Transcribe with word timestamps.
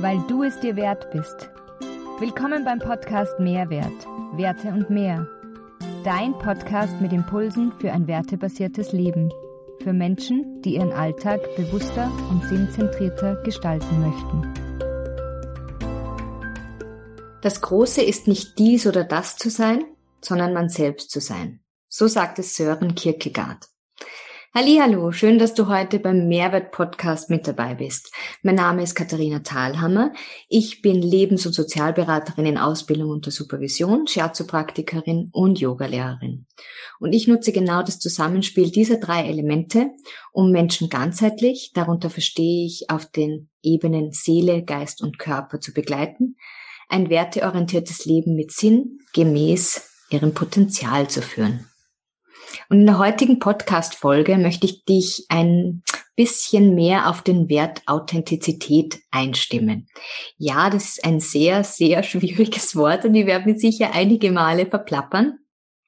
weil 0.00 0.18
du 0.28 0.42
es 0.42 0.58
dir 0.60 0.76
wert 0.76 1.10
bist. 1.12 1.50
Willkommen 2.18 2.64
beim 2.64 2.78
Podcast 2.78 3.38
Mehrwert, 3.38 4.06
Werte 4.36 4.68
und 4.68 4.90
mehr. 4.90 5.28
Dein 6.04 6.32
Podcast 6.38 7.00
mit 7.00 7.12
Impulsen 7.12 7.72
für 7.78 7.92
ein 7.92 8.06
wertebasiertes 8.06 8.92
Leben. 8.92 9.32
Für 9.82 9.92
Menschen, 9.92 10.62
die 10.62 10.74
ihren 10.74 10.92
Alltag 10.92 11.40
bewusster 11.56 12.10
und 12.30 12.44
sinnzentrierter 12.44 13.36
gestalten 13.42 14.00
möchten. 14.00 14.54
Das 17.42 17.60
Große 17.60 18.02
ist 18.02 18.26
nicht 18.26 18.58
dies 18.58 18.86
oder 18.86 19.04
das 19.04 19.36
zu 19.36 19.50
sein, 19.50 19.84
sondern 20.20 20.54
man 20.54 20.68
selbst 20.68 21.10
zu 21.10 21.20
sein. 21.20 21.60
So 21.88 22.08
sagt 22.08 22.38
es 22.38 22.56
Sören 22.56 22.94
Kierkegaard. 22.94 23.68
Hallo, 24.56 25.10
schön, 25.10 25.40
dass 25.40 25.54
du 25.54 25.66
heute 25.66 25.98
beim 25.98 26.28
Mehrwert 26.28 26.70
Podcast 26.70 27.28
mit 27.28 27.48
dabei 27.48 27.74
bist. 27.74 28.12
Mein 28.44 28.54
Name 28.54 28.84
ist 28.84 28.94
Katharina 28.94 29.40
Thalhammer. 29.40 30.12
Ich 30.48 30.80
bin 30.80 31.02
Lebens- 31.02 31.44
und 31.44 31.54
Sozialberaterin 31.54 32.46
in 32.46 32.56
Ausbildung 32.56 33.10
unter 33.10 33.32
Supervision, 33.32 34.06
Shiatsu-Praktikerin 34.06 35.30
und 35.32 35.58
Yogalehrerin. 35.58 36.46
Und 37.00 37.12
ich 37.14 37.26
nutze 37.26 37.50
genau 37.50 37.82
das 37.82 37.98
Zusammenspiel 37.98 38.70
dieser 38.70 38.98
drei 38.98 39.24
Elemente, 39.26 39.90
um 40.30 40.52
Menschen 40.52 40.88
ganzheitlich, 40.88 41.72
darunter 41.74 42.08
verstehe 42.08 42.64
ich 42.64 42.90
auf 42.90 43.06
den 43.06 43.48
Ebenen 43.60 44.12
Seele, 44.12 44.62
Geist 44.62 45.02
und 45.02 45.18
Körper 45.18 45.58
zu 45.58 45.74
begleiten, 45.74 46.36
ein 46.88 47.10
werteorientiertes 47.10 48.04
Leben 48.04 48.36
mit 48.36 48.52
Sinn 48.52 49.00
gemäß 49.14 49.90
ihrem 50.10 50.32
Potenzial 50.32 51.10
zu 51.10 51.22
führen. 51.22 51.68
Und 52.68 52.80
in 52.80 52.86
der 52.86 52.98
heutigen 52.98 53.38
Podcast-Folge 53.38 54.38
möchte 54.38 54.66
ich 54.66 54.84
dich 54.84 55.26
ein 55.28 55.82
bisschen 56.16 56.74
mehr 56.74 57.08
auf 57.08 57.22
den 57.22 57.48
Wert 57.48 57.82
Authentizität 57.86 59.00
einstimmen. 59.10 59.88
Ja, 60.36 60.70
das 60.70 60.90
ist 60.90 61.04
ein 61.04 61.20
sehr, 61.20 61.64
sehr 61.64 62.02
schwieriges 62.04 62.76
Wort 62.76 63.04
und 63.04 63.14
ich 63.14 63.26
werde 63.26 63.50
mich 63.50 63.60
sicher 63.60 63.90
einige 63.92 64.30
Male 64.30 64.66
verplappern. 64.66 65.38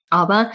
Aber 0.09 0.53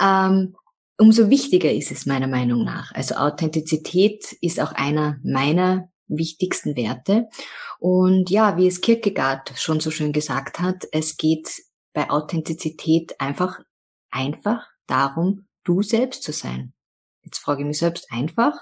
ähm, 0.00 0.56
umso 0.98 1.30
wichtiger 1.30 1.70
ist 1.70 1.90
es 1.90 2.06
meiner 2.06 2.28
Meinung 2.28 2.64
nach. 2.64 2.92
Also 2.92 3.16
Authentizität 3.16 4.32
ist 4.40 4.60
auch 4.60 4.72
einer 4.72 5.18
meiner 5.22 5.88
wichtigsten 6.06 6.76
Werte. 6.76 7.28
Und 7.78 8.30
ja, 8.30 8.56
wie 8.56 8.66
es 8.66 8.80
Kierkegaard 8.80 9.52
schon 9.56 9.80
so 9.80 9.90
schön 9.90 10.12
gesagt 10.12 10.60
hat, 10.60 10.84
es 10.92 11.16
geht 11.16 11.50
bei 11.92 12.10
Authentizität 12.10 13.20
einfach, 13.20 13.60
einfach 14.10 14.66
darum, 14.86 15.46
du 15.64 15.82
selbst 15.82 16.22
zu 16.22 16.32
sein. 16.32 16.72
Jetzt 17.22 17.38
frage 17.38 17.62
ich 17.62 17.66
mich 17.66 17.78
selbst 17.78 18.06
einfach. 18.10 18.54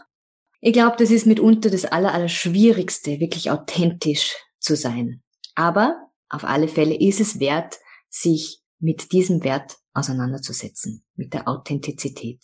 Ich 0.60 0.72
glaube, 0.72 0.96
das 0.98 1.10
ist 1.10 1.26
mitunter 1.26 1.70
das 1.70 1.84
aller, 1.84 2.14
aller 2.14 2.28
Schwierigste, 2.28 3.18
wirklich 3.18 3.50
authentisch 3.50 4.36
zu 4.60 4.76
sein. 4.76 5.22
Aber 5.54 6.08
auf 6.28 6.44
alle 6.44 6.68
Fälle 6.68 6.94
ist 6.94 7.20
es 7.20 7.40
wert, 7.40 7.78
sich 8.08 8.60
mit 8.78 9.12
diesem 9.12 9.42
Wert 9.44 9.76
auseinanderzusetzen, 9.92 11.04
mit 11.14 11.34
der 11.34 11.48
Authentizität. 11.48 12.42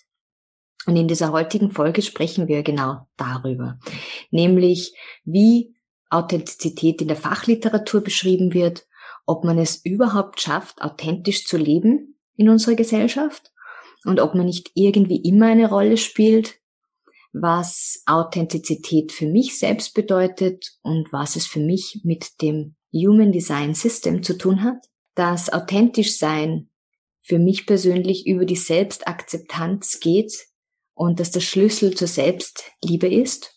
Und 0.86 0.96
in 0.96 1.08
dieser 1.08 1.32
heutigen 1.32 1.70
Folge 1.70 2.02
sprechen 2.02 2.48
wir 2.48 2.62
genau 2.62 3.06
darüber, 3.16 3.78
nämlich 4.30 4.94
wie 5.24 5.74
Authentizität 6.10 7.02
in 7.02 7.08
der 7.08 7.16
Fachliteratur 7.16 8.00
beschrieben 8.00 8.54
wird, 8.54 8.86
ob 9.26 9.44
man 9.44 9.58
es 9.58 9.84
überhaupt 9.84 10.40
schafft, 10.40 10.80
authentisch 10.80 11.44
zu 11.44 11.56
leben 11.56 12.18
in 12.36 12.48
unserer 12.48 12.74
Gesellschaft 12.74 13.52
und 14.04 14.20
ob 14.20 14.34
man 14.34 14.46
nicht 14.46 14.70
irgendwie 14.74 15.16
immer 15.16 15.46
eine 15.46 15.68
Rolle 15.68 15.96
spielt, 15.96 16.60
was 17.32 18.02
Authentizität 18.06 19.12
für 19.12 19.26
mich 19.26 19.58
selbst 19.58 19.94
bedeutet 19.94 20.72
und 20.82 21.12
was 21.12 21.36
es 21.36 21.46
für 21.46 21.60
mich 21.60 22.00
mit 22.04 22.40
dem 22.42 22.76
Human 22.92 23.32
Design 23.32 23.74
System 23.74 24.22
zu 24.22 24.38
tun 24.38 24.62
hat. 24.62 24.86
Das 25.14 25.52
authentisch 25.52 26.18
sein 26.18 26.70
für 27.22 27.38
mich 27.38 27.66
persönlich 27.66 28.26
über 28.26 28.46
die 28.46 28.56
Selbstakzeptanz 28.56 30.00
geht 30.00 30.32
und 30.94 31.20
dass 31.20 31.30
der 31.30 31.40
Schlüssel 31.40 31.94
zur 31.94 32.08
Selbstliebe 32.08 33.06
ist. 33.06 33.54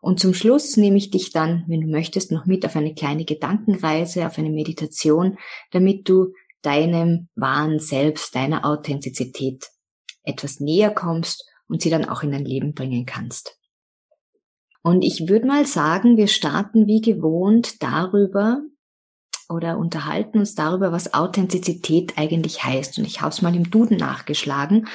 Und 0.00 0.18
zum 0.18 0.34
Schluss 0.34 0.76
nehme 0.76 0.96
ich 0.96 1.10
dich 1.10 1.30
dann, 1.30 1.64
wenn 1.68 1.82
du 1.82 1.88
möchtest, 1.88 2.32
noch 2.32 2.46
mit 2.46 2.64
auf 2.64 2.74
eine 2.74 2.94
kleine 2.94 3.24
Gedankenreise, 3.24 4.26
auf 4.26 4.38
eine 4.38 4.50
Meditation, 4.50 5.38
damit 5.70 6.08
du 6.08 6.32
deinem 6.62 7.28
wahren 7.34 7.78
Selbst, 7.78 8.34
deiner 8.34 8.64
Authentizität 8.64 9.66
etwas 10.24 10.60
näher 10.60 10.90
kommst 10.90 11.44
und 11.68 11.82
sie 11.82 11.90
dann 11.90 12.08
auch 12.08 12.22
in 12.22 12.32
dein 12.32 12.44
Leben 12.44 12.74
bringen 12.74 13.06
kannst. 13.06 13.58
Und 14.82 15.02
ich 15.02 15.28
würde 15.28 15.46
mal 15.46 15.66
sagen, 15.66 16.16
wir 16.16 16.26
starten 16.26 16.86
wie 16.86 17.00
gewohnt 17.00 17.82
darüber 17.82 18.62
oder 19.48 19.78
unterhalten 19.78 20.38
uns 20.38 20.54
darüber, 20.54 20.92
was 20.92 21.14
Authentizität 21.14 22.14
eigentlich 22.16 22.64
heißt. 22.64 22.98
Und 22.98 23.06
ich 23.06 23.20
habe 23.20 23.30
es 23.30 23.42
mal 23.42 23.54
im 23.54 23.70
Duden 23.70 23.96
nachgeschlagen. 23.96 24.88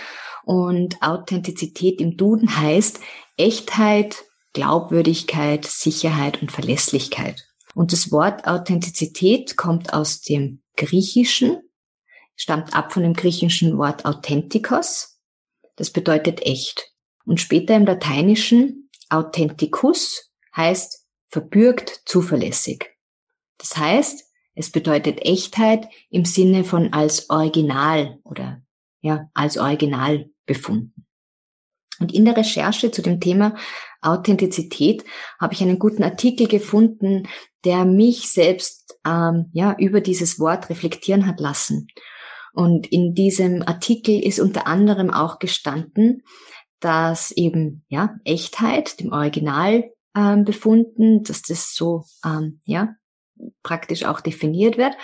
Und 0.44 1.02
Authentizität 1.02 2.02
im 2.02 2.18
Duden 2.18 2.58
heißt 2.58 3.00
Echtheit, 3.38 4.26
Glaubwürdigkeit, 4.54 5.66
Sicherheit 5.66 6.42
und 6.42 6.52
Verlässlichkeit. 6.52 7.46
Und 7.76 7.94
das 7.94 8.12
Wort 8.12 8.48
Authentizität 8.48 9.56
kommt 9.56 9.94
aus 9.94 10.22
dem 10.22 10.62
Griechischen, 10.78 11.62
stammt 12.38 12.74
ab 12.74 12.94
von 12.94 13.04
dem 13.04 13.14
griechischen 13.14 13.78
Wort 13.78 14.06
Authentikos. 14.06 15.20
Das 15.76 15.92
bedeutet 15.92 16.46
echt. 16.46 16.94
Und 17.26 17.42
später 17.42 17.76
im 17.76 17.86
Lateinischen 17.86 18.90
Authenticus 19.10 20.32
heißt 20.56 21.06
verbürgt, 21.28 22.04
zuverlässig. 22.06 22.86
Das 23.58 23.76
heißt, 23.76 24.24
es 24.56 24.72
bedeutet 24.72 25.20
Echtheit 25.26 25.88
im 26.10 26.26
Sinne 26.26 26.64
von 26.64 26.94
als 26.94 27.30
Original 27.30 28.20
oder 28.24 28.62
ja, 29.02 29.30
als 29.34 29.58
Original 29.58 30.30
befunden. 30.46 31.06
Und 32.00 32.14
in 32.14 32.26
der 32.26 32.38
Recherche 32.38 32.92
zu 32.92 33.02
dem 33.02 33.20
Thema 33.20 33.56
Authentizität 34.02 35.04
habe 35.40 35.54
ich 35.54 35.62
einen 35.62 35.80
guten 35.80 36.04
Artikel 36.04 36.48
gefunden, 36.48 37.28
der 37.66 37.86
mich 37.86 38.30
selbst 38.32 38.98
ähm, 39.06 39.50
ja 39.54 39.76
über 39.78 40.02
dieses 40.02 40.40
Wort 40.40 40.70
reflektieren 40.70 41.26
hat 41.28 41.40
lassen. 41.40 41.88
Und 42.54 42.88
in 42.88 43.14
diesem 43.14 43.62
Artikel 43.62 44.20
ist 44.20 44.40
unter 44.40 44.66
anderem 44.68 45.12
auch 45.12 45.40
gestanden, 45.40 46.24
dass 46.80 47.32
eben 47.32 47.86
ja 47.88 48.16
Echtheit 48.24 49.00
dem 49.00 49.12
Original 49.12 49.92
ähm, 50.16 50.46
befunden, 50.46 51.24
dass 51.24 51.42
das 51.42 51.74
so 51.76 52.06
ähm, 52.26 52.62
ja 52.66 52.96
praktisch 53.64 54.06
auch 54.06 54.22
definiert 54.22 54.78
wird, 54.78 54.96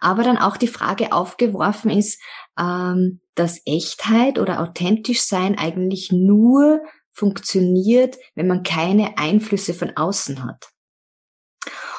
aber 0.00 0.22
dann 0.22 0.36
auch 0.36 0.56
die 0.56 0.68
Frage 0.68 1.12
aufgeworfen 1.12 1.90
ist, 1.90 2.20
ähm, 2.58 3.20
dass 3.34 3.62
Echtheit 3.64 4.38
oder 4.38 4.60
authentisch 4.60 5.22
sein 5.22 5.56
eigentlich 5.56 6.12
nur 6.12 6.82
funktioniert, 7.20 8.16
wenn 8.34 8.46
man 8.46 8.62
keine 8.62 9.18
Einflüsse 9.18 9.74
von 9.74 9.94
außen 9.94 10.42
hat. 10.44 10.70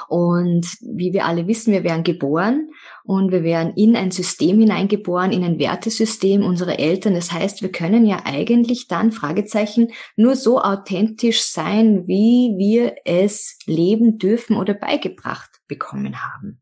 Und 0.09 0.65
wie 0.81 1.13
wir 1.13 1.25
alle 1.25 1.47
wissen, 1.47 1.71
wir 1.71 1.85
werden 1.85 2.03
geboren 2.03 2.71
und 3.05 3.31
wir 3.31 3.43
werden 3.43 3.73
in 3.77 3.95
ein 3.95 4.11
System 4.11 4.59
hineingeboren, 4.59 5.31
in 5.31 5.43
ein 5.43 5.57
Wertesystem 5.57 6.43
unserer 6.43 6.79
Eltern. 6.79 7.13
Das 7.13 7.31
heißt, 7.31 7.61
wir 7.61 7.71
können 7.71 8.05
ja 8.05 8.23
eigentlich 8.25 8.89
dann, 8.89 9.13
Fragezeichen, 9.13 9.93
nur 10.17 10.35
so 10.35 10.59
authentisch 10.59 11.43
sein, 11.43 12.07
wie 12.07 12.55
wir 12.57 12.95
es 13.05 13.57
leben 13.65 14.17
dürfen 14.17 14.57
oder 14.57 14.73
beigebracht 14.73 15.61
bekommen 15.67 16.17
haben. 16.21 16.61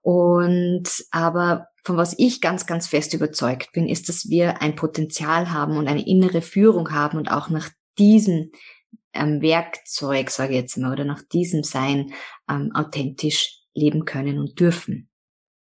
Und 0.00 0.88
aber 1.10 1.66
von 1.86 1.96
was 1.96 2.16
ich 2.18 2.40
ganz, 2.40 2.66
ganz 2.66 2.88
fest 2.88 3.14
überzeugt 3.14 3.70
bin, 3.70 3.88
ist, 3.88 4.08
dass 4.08 4.28
wir 4.28 4.60
ein 4.60 4.74
Potenzial 4.74 5.52
haben 5.52 5.76
und 5.76 5.86
eine 5.86 6.04
innere 6.04 6.42
Führung 6.42 6.90
haben 6.90 7.16
und 7.16 7.30
auch 7.30 7.48
nach 7.48 7.70
diesem 7.96 8.50
ähm, 9.12 9.40
Werkzeug, 9.40 10.30
sage 10.30 10.54
ich 10.54 10.60
jetzt 10.62 10.76
mal, 10.78 10.92
oder 10.92 11.04
nach 11.04 11.22
diesem 11.22 11.62
Sein 11.62 12.12
ähm, 12.50 12.72
authentisch 12.74 13.60
leben 13.72 14.04
können 14.04 14.40
und 14.40 14.58
dürfen. 14.58 15.08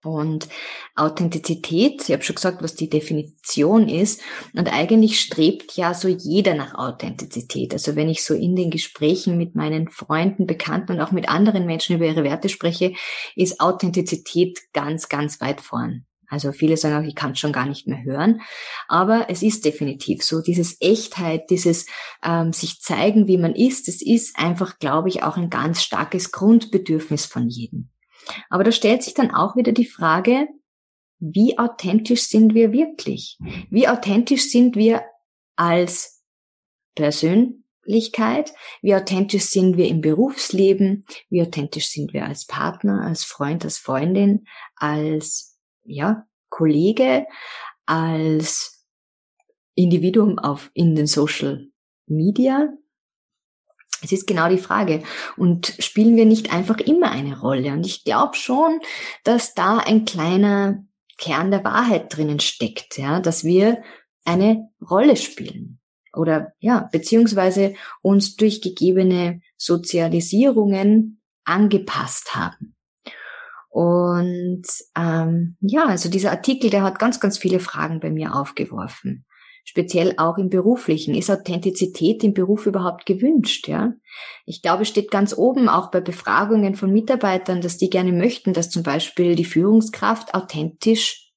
Und 0.03 0.49
Authentizität, 0.97 2.03
ich 2.09 2.13
habe 2.13 2.25
schon 2.25 2.35
gesagt, 2.35 2.63
was 2.63 2.75
die 2.75 2.89
Definition 2.89 3.89
ist, 3.89 4.21
und 4.55 4.73
eigentlich 4.73 5.21
strebt 5.21 5.77
ja 5.77 5.95
so 5.95 6.09
jeder 6.09 6.55
nach 6.55 6.75
Authentizität. 6.75 7.73
Also 7.73 7.95
wenn 7.95 8.09
ich 8.09 8.25
so 8.25 8.35
in 8.35 8.57
den 8.57 8.71
Gesprächen 8.71 9.39
mit 9.39 9.55
meinen 9.55 9.89
Freunden, 9.89 10.49
Bekannten 10.49 10.93
und 10.93 11.01
auch 11.01 11.13
mit 11.13 11.29
anderen 11.29 11.65
Menschen 11.65 11.95
über 11.95 12.07
ihre 12.07 12.25
Werte 12.25 12.49
spreche, 12.49 12.95
ist 13.37 13.61
Authentizität 13.61 14.59
ganz, 14.73 15.09
ganz 15.09 15.41
weit 15.41 15.61
vorn. 15.61 16.07
Also 16.29 16.53
viele 16.53 16.77
sagen 16.77 16.97
auch, 16.97 17.09
ich 17.09 17.15
kann 17.15 17.37
schon 17.37 17.53
gar 17.53 17.67
nicht 17.67 17.87
mehr 17.87 18.03
hören. 18.03 18.41
Aber 18.87 19.27
es 19.29 19.43
ist 19.43 19.65
definitiv 19.65 20.23
so, 20.23 20.41
dieses 20.41 20.81
Echtheit, 20.81 21.51
dieses 21.51 21.87
ähm, 22.23 22.53
sich 22.53 22.81
zeigen, 22.81 23.29
wie 23.29 23.39
man 23.39 23.55
ist, 23.55 23.89
das 23.89 24.03
ist 24.03 24.39
einfach, 24.39 24.79
glaube 24.79 25.09
ich, 25.09 25.23
auch 25.23 25.37
ein 25.37 25.51
ganz 25.51 25.83
starkes 25.83 26.33
Grundbedürfnis 26.33 27.27
von 27.27 27.49
jedem. 27.49 27.91
Aber 28.51 28.65
da 28.65 28.73
stellt 28.73 29.03
sich 29.03 29.15
dann 29.15 29.31
auch 29.31 29.57
wieder 29.57 29.73
die 29.73 29.87
Frage, 29.87 30.49
wie 31.19 31.59
authentisch 31.59 32.23
sind 32.23 32.55
wir 32.55 32.73
wirklich? 32.73 33.39
Wie 33.71 33.89
authentisch 33.89 34.51
sind 34.51 34.77
wir 34.77 35.03
als 35.57 36.23
Persön 36.95 37.65
Beruflichkeit, 37.89 38.53
wie 38.83 38.95
authentisch 38.95 39.45
sind 39.45 39.79
wir 39.79 39.89
im 39.89 40.03
Berufsleben, 40.03 41.07
wie 41.31 41.41
authentisch 41.41 41.89
sind 41.89 42.13
wir 42.13 42.27
als 42.27 42.47
Partner, 42.47 43.03
als 43.03 43.25
Freund, 43.25 43.65
als 43.65 43.79
Freundin, 43.79 44.47
als 44.77 45.48
ja, 45.89 46.27
Kollege, 46.49 47.27
als 47.87 48.85
Individuum 49.75 50.39
auf 50.39 50.71
in 50.75 50.95
den 50.95 51.07
Social 51.07 51.69
Media. 52.07 52.69
Es 54.03 54.13
ist 54.13 54.27
genau 54.27 54.49
die 54.49 54.59
Frage. 54.59 55.03
Und 55.37 55.75
spielen 55.79 56.17
wir 56.17 56.25
nicht 56.25 56.53
einfach 56.53 56.79
immer 56.79 57.11
eine 57.11 57.41
Rolle? 57.41 57.73
Und 57.73 57.85
ich 57.87 58.05
glaube 58.05 58.37
schon, 58.37 58.81
dass 59.25 59.55
da 59.55 59.79
ein 59.79 60.05
kleiner 60.05 60.85
Kern 61.17 61.51
der 61.51 61.65
Wahrheit 61.65 62.17
drinnen 62.17 62.41
steckt, 62.41 62.97
ja, 62.97 63.21
dass 63.21 63.43
wir 63.43 63.83
eine 64.25 64.71
Rolle 64.89 65.17
spielen 65.17 65.81
oder 66.15 66.53
ja, 66.61 66.89
beziehungsweise 66.93 67.75
uns 68.03 68.37
durch 68.37 68.61
gegebene 68.61 69.41
Sozialisierungen 69.57 71.21
angepasst 71.45 72.35
haben. 72.35 72.77
Und 73.79 74.67
ähm, 74.97 75.57
ja, 75.61 75.87
also 75.87 76.09
dieser 76.09 76.33
Artikel, 76.33 76.69
der 76.69 76.83
hat 76.83 76.99
ganz, 76.99 77.21
ganz 77.21 77.39
viele 77.39 77.61
Fragen 77.61 78.01
bei 78.01 78.11
mir 78.11 78.35
aufgeworfen. 78.35 79.25
Speziell 79.65 80.15
auch 80.17 80.37
im 80.37 80.49
beruflichen. 80.49 81.15
Ist 81.15 81.31
Authentizität 81.31 82.25
im 82.25 82.35
Beruf 82.35 82.67
überhaupt 82.67 83.07
gewünscht? 83.07 83.69
Ja, 83.69 83.93
ich 84.47 84.63
glaube, 84.63 84.83
es 84.83 84.89
steht 84.89 85.13
ganz 85.13 85.33
oben 85.33 85.69
auch 85.69 85.93
bei 85.93 86.01
Befragungen 86.01 86.75
von 86.75 86.91
Mitarbeitern, 86.91 87.61
dass 87.61 87.79
die 87.79 87.89
gerne 87.89 88.11
möchten, 88.11 88.53
dass 88.53 88.69
zum 88.69 88.83
Beispiel 88.83 89.37
die 89.37 89.45
Führungskraft 89.45 90.35
authentisch 90.35 91.31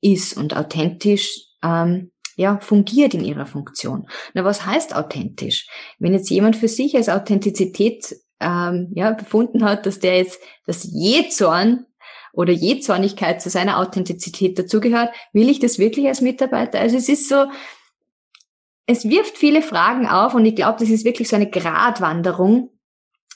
ist 0.00 0.34
und 0.38 0.56
authentisch 0.56 1.44
ähm, 1.62 2.10
ja, 2.36 2.58
fungiert 2.60 3.12
in 3.12 3.22
ihrer 3.22 3.44
Funktion. 3.44 4.08
Na, 4.32 4.44
was 4.44 4.64
heißt 4.64 4.96
authentisch? 4.96 5.68
Wenn 5.98 6.14
jetzt 6.14 6.30
jemand 6.30 6.56
für 6.56 6.68
sich 6.68 6.96
als 6.96 7.10
Authentizität 7.10 8.16
ähm, 8.40 8.92
ja, 8.94 9.12
befunden 9.12 9.64
hat, 9.64 9.86
dass 9.86 9.98
der 9.98 10.18
jetzt 10.18 10.40
das 10.66 10.84
Jezorn 10.84 11.86
oder 12.32 12.52
Jezornigkeit 12.52 13.40
zu 13.40 13.48
seiner 13.48 13.78
Authentizität 13.78 14.58
dazugehört, 14.58 15.10
will 15.32 15.48
ich 15.48 15.58
das 15.58 15.78
wirklich 15.78 16.06
als 16.06 16.20
Mitarbeiter? 16.20 16.78
Also 16.78 16.96
es 16.96 17.08
ist 17.08 17.28
so, 17.28 17.46
es 18.86 19.08
wirft 19.08 19.36
viele 19.38 19.62
Fragen 19.62 20.06
auf 20.06 20.34
und 20.34 20.44
ich 20.44 20.54
glaube, 20.54 20.78
das 20.78 20.90
ist 20.90 21.04
wirklich 21.04 21.28
so 21.28 21.36
eine 21.36 21.50
Gratwanderung, 21.50 22.70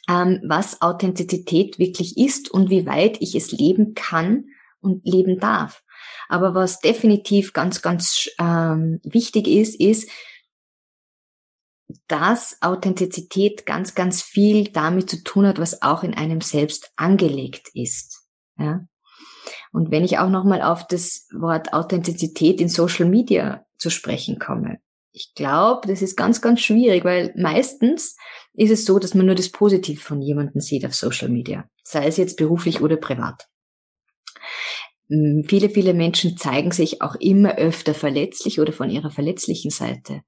ähm, 0.08 0.41
was 0.44 0.82
Authentizität 0.82 1.79
wirklich 1.79 2.19
ist 2.19 2.50
und 2.50 2.70
wie 2.70 2.87
weit 2.87 3.17
ich 3.20 3.35
es 3.35 3.52
leben 3.52 3.94
kann 3.94 4.44
und 4.81 5.05
leben 5.06 5.41
darf. 5.41 5.82
Aber 6.29 6.55
was 6.55 6.81
definitiv 6.81 7.52
ganz, 7.52 7.82
ganz 7.82 8.29
ähm, 8.38 9.00
wichtig 9.02 9.49
ist, 9.49 9.81
ist, 9.81 10.08
dass 12.09 12.59
Authentizität 12.61 13.67
ganz, 13.67 13.95
ganz 13.95 14.23
viel 14.23 14.69
damit 14.69 15.11
zu 15.11 15.23
tun 15.23 15.47
hat, 15.47 15.59
was 15.59 15.83
auch 15.83 16.03
in 16.03 16.15
einem 16.15 16.41
selbst 16.41 16.93
angelegt 16.97 17.69
ist. 17.75 18.27
Ja? 18.59 18.87
Und 19.73 19.91
wenn 19.91 20.05
ich 20.05 20.19
auch 20.19 20.31
nochmal 20.31 20.63
auf 20.63 20.87
das 20.87 21.29
Wort 21.33 21.73
Authentizität 21.73 22.61
in 22.61 22.69
Social 22.69 23.09
Media 23.09 23.65
zu 23.79 23.91
sprechen 23.91 24.39
komme, 24.39 24.79
ich 25.13 25.33
glaube, 25.35 25.89
das 25.89 26.03
ist 26.03 26.17
ganz, 26.17 26.41
ganz 26.41 26.61
schwierig, 26.61 27.05
weil 27.05 27.35
meistens 27.37 28.17
ist 28.53 28.71
es 28.71 28.85
so, 28.85 28.99
dass 28.99 29.15
man 29.15 29.27
nur 29.27 29.35
das 29.35 29.51
Positive 29.51 30.01
von 30.01 30.23
jemandem 30.23 30.61
sieht 30.61 30.87
auf 30.87 30.95
Social 30.95 31.29
Media, 31.29 31.69
sei 31.83 32.07
es 32.07 32.17
jetzt 32.17 32.37
beruflich 32.37 32.81
oder 32.81 32.97
privat. 32.97 33.49
Hm, 35.09 35.45
viele, 35.49 35.69
viele 35.69 35.95
Menschen 35.95 36.37
zeigen 36.37 36.71
sich 36.71 37.03
auch 37.03 37.17
immer 37.17 37.57
öfter 37.57 37.95
verletzlich 37.95 38.61
oder 38.61 38.73
von 38.73 38.91
ihrer 38.91 39.11
verletzlichen 39.11 39.71
Seite. 39.71 40.23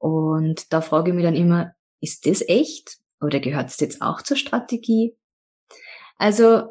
Und 0.00 0.72
da 0.72 0.80
frage 0.80 1.10
ich 1.10 1.14
mich 1.14 1.24
dann 1.24 1.36
immer, 1.36 1.74
ist 2.00 2.26
das 2.26 2.42
echt? 2.48 2.96
Oder 3.20 3.38
gehört 3.38 3.68
es 3.68 3.78
jetzt 3.80 4.00
auch 4.00 4.22
zur 4.22 4.38
Strategie? 4.38 5.14
Also, 6.16 6.62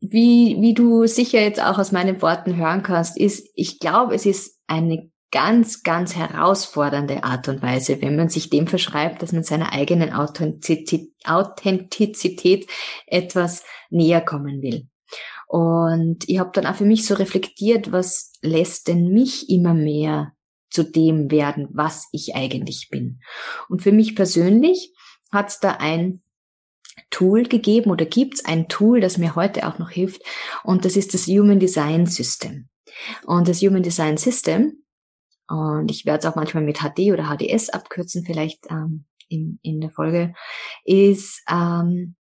wie, 0.00 0.56
wie 0.60 0.74
du 0.74 1.06
sicher 1.06 1.40
jetzt 1.40 1.62
auch 1.62 1.78
aus 1.78 1.92
meinen 1.92 2.20
Worten 2.20 2.56
hören 2.56 2.82
kannst, 2.82 3.16
ist, 3.16 3.48
ich 3.54 3.78
glaube, 3.78 4.16
es 4.16 4.26
ist 4.26 4.58
eine 4.66 5.12
ganz, 5.30 5.84
ganz 5.84 6.16
herausfordernde 6.16 7.22
Art 7.22 7.48
und 7.48 7.62
Weise, 7.62 8.02
wenn 8.02 8.16
man 8.16 8.28
sich 8.28 8.50
dem 8.50 8.66
verschreibt, 8.66 9.22
dass 9.22 9.32
man 9.32 9.44
seiner 9.44 9.72
eigenen 9.72 10.12
Authentizität, 10.12 12.66
etwas 13.06 13.64
näher 13.90 14.20
kommen 14.20 14.60
will. 14.60 14.88
Und 15.46 16.28
ich 16.28 16.40
habe 16.40 16.50
dann 16.52 16.66
auch 16.66 16.74
für 16.74 16.84
mich 16.84 17.06
so 17.06 17.14
reflektiert, 17.14 17.92
was 17.92 18.32
lässt 18.42 18.88
denn 18.88 19.08
mich 19.08 19.48
immer 19.48 19.72
mehr 19.72 20.32
zu 20.72 20.84
dem 20.84 21.30
werden, 21.30 21.68
was 21.70 22.08
ich 22.12 22.34
eigentlich 22.34 22.88
bin. 22.90 23.20
Und 23.68 23.82
für 23.82 23.92
mich 23.92 24.16
persönlich 24.16 24.92
hat 25.30 25.48
es 25.48 25.60
da 25.60 25.72
ein 25.72 26.22
Tool 27.10 27.44
gegeben 27.44 27.90
oder 27.90 28.04
gibt 28.04 28.34
es 28.34 28.44
ein 28.44 28.68
Tool, 28.68 29.00
das 29.00 29.18
mir 29.18 29.34
heute 29.34 29.66
auch 29.66 29.78
noch 29.78 29.90
hilft. 29.90 30.22
Und 30.64 30.84
das 30.84 30.96
ist 30.96 31.14
das 31.14 31.26
Human 31.26 31.60
Design 31.60 32.06
System. 32.06 32.68
Und 33.24 33.48
das 33.48 33.60
Human 33.62 33.82
Design 33.82 34.16
System, 34.16 34.82
und 35.48 35.90
ich 35.90 36.06
werde 36.06 36.20
es 36.20 36.26
auch 36.26 36.36
manchmal 36.36 36.62
mit 36.62 36.78
HD 36.78 37.12
oder 37.12 37.24
HDS 37.24 37.70
abkürzen, 37.70 38.24
vielleicht 38.24 38.70
ähm, 38.70 39.04
in, 39.28 39.58
in 39.62 39.80
der 39.80 39.90
Folge, 39.90 40.34
ist 40.84 41.42
ähm, 41.50 42.16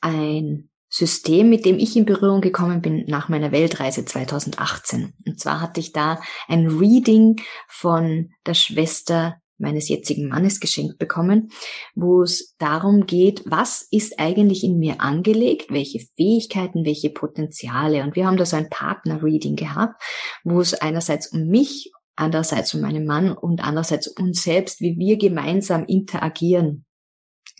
ein 0.00 0.70
System, 0.90 1.48
mit 1.48 1.64
dem 1.64 1.78
ich 1.78 1.96
in 1.96 2.04
Berührung 2.04 2.40
gekommen 2.40 2.82
bin 2.82 3.04
nach 3.06 3.28
meiner 3.28 3.52
Weltreise 3.52 4.04
2018. 4.04 5.14
Und 5.24 5.38
zwar 5.38 5.60
hatte 5.60 5.78
ich 5.78 5.92
da 5.92 6.20
ein 6.48 6.66
Reading 6.66 7.40
von 7.68 8.30
der 8.44 8.54
Schwester 8.54 9.36
meines 9.56 9.88
jetzigen 9.88 10.28
Mannes 10.28 10.58
geschenkt 10.58 10.98
bekommen, 10.98 11.50
wo 11.94 12.22
es 12.22 12.56
darum 12.58 13.06
geht, 13.06 13.42
was 13.46 13.86
ist 13.90 14.18
eigentlich 14.18 14.64
in 14.64 14.78
mir 14.78 15.00
angelegt, 15.00 15.70
welche 15.70 16.00
Fähigkeiten, 16.16 16.84
welche 16.84 17.10
Potenziale. 17.10 18.02
Und 18.02 18.16
wir 18.16 18.26
haben 18.26 18.38
da 18.38 18.46
so 18.46 18.56
ein 18.56 18.70
Partner-Reading 18.70 19.56
gehabt, 19.56 20.02
wo 20.44 20.60
es 20.60 20.74
einerseits 20.74 21.28
um 21.28 21.46
mich, 21.46 21.92
andererseits 22.16 22.74
um 22.74 22.80
meinen 22.80 23.06
Mann 23.06 23.32
und 23.32 23.62
andererseits 23.62 24.08
um 24.08 24.26
uns 24.26 24.42
selbst, 24.42 24.80
wie 24.80 24.96
wir 24.98 25.18
gemeinsam 25.18 25.84
interagieren 25.84 26.84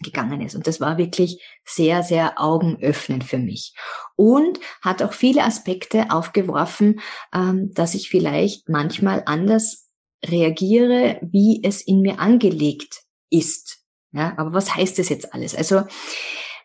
gegangen 0.01 0.41
ist. 0.41 0.55
Und 0.55 0.67
das 0.67 0.81
war 0.81 0.99
wirklich 0.99 1.43
sehr, 1.65 2.03
sehr 2.03 2.41
augenöffnend 2.41 3.25
für 3.25 3.39
mich. 3.39 3.75
Und 4.17 4.59
hat 4.83 5.03
auch 5.03 5.13
viele 5.13 5.45
Aspekte 5.45 6.11
aufgeworfen, 6.11 7.01
ähm, 7.35 7.73
dass 7.75 7.95
ich 7.95 8.09
vielleicht 8.09 8.69
manchmal 8.69 9.23
anders 9.27 9.89
reagiere, 10.25 11.19
wie 11.23 11.63
es 11.63 11.81
in 11.87 12.01
mir 12.01 12.19
angelegt 12.19 13.03
ist. 13.31 13.79
Ja, 14.13 14.35
aber 14.37 14.53
was 14.53 14.75
heißt 14.75 14.99
das 14.99 15.09
jetzt 15.09 15.33
alles? 15.35 15.55
Also, 15.55 15.83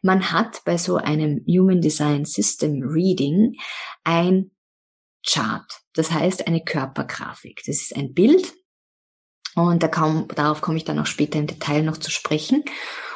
man 0.01 0.31
hat 0.31 0.61
bei 0.65 0.77
so 0.77 0.97
einem 0.97 1.43
Human 1.47 1.81
Design 1.81 2.25
System 2.25 2.83
Reading 2.83 3.55
ein 4.03 4.51
Chart. 5.25 5.65
Das 5.93 6.11
heißt 6.11 6.47
eine 6.47 6.63
Körpergrafik. 6.63 7.61
Das 7.65 7.77
ist 7.77 7.95
ein 7.95 8.13
Bild. 8.13 8.53
Und 9.55 9.83
da 9.83 9.87
kaum, 9.87 10.27
darauf 10.35 10.61
komme 10.61 10.77
ich 10.77 10.83
dann 10.83 10.99
auch 10.99 11.05
später 11.05 11.39
im 11.39 11.47
Detail 11.47 11.83
noch 11.83 11.97
zu 11.97 12.11
sprechen. 12.11 12.63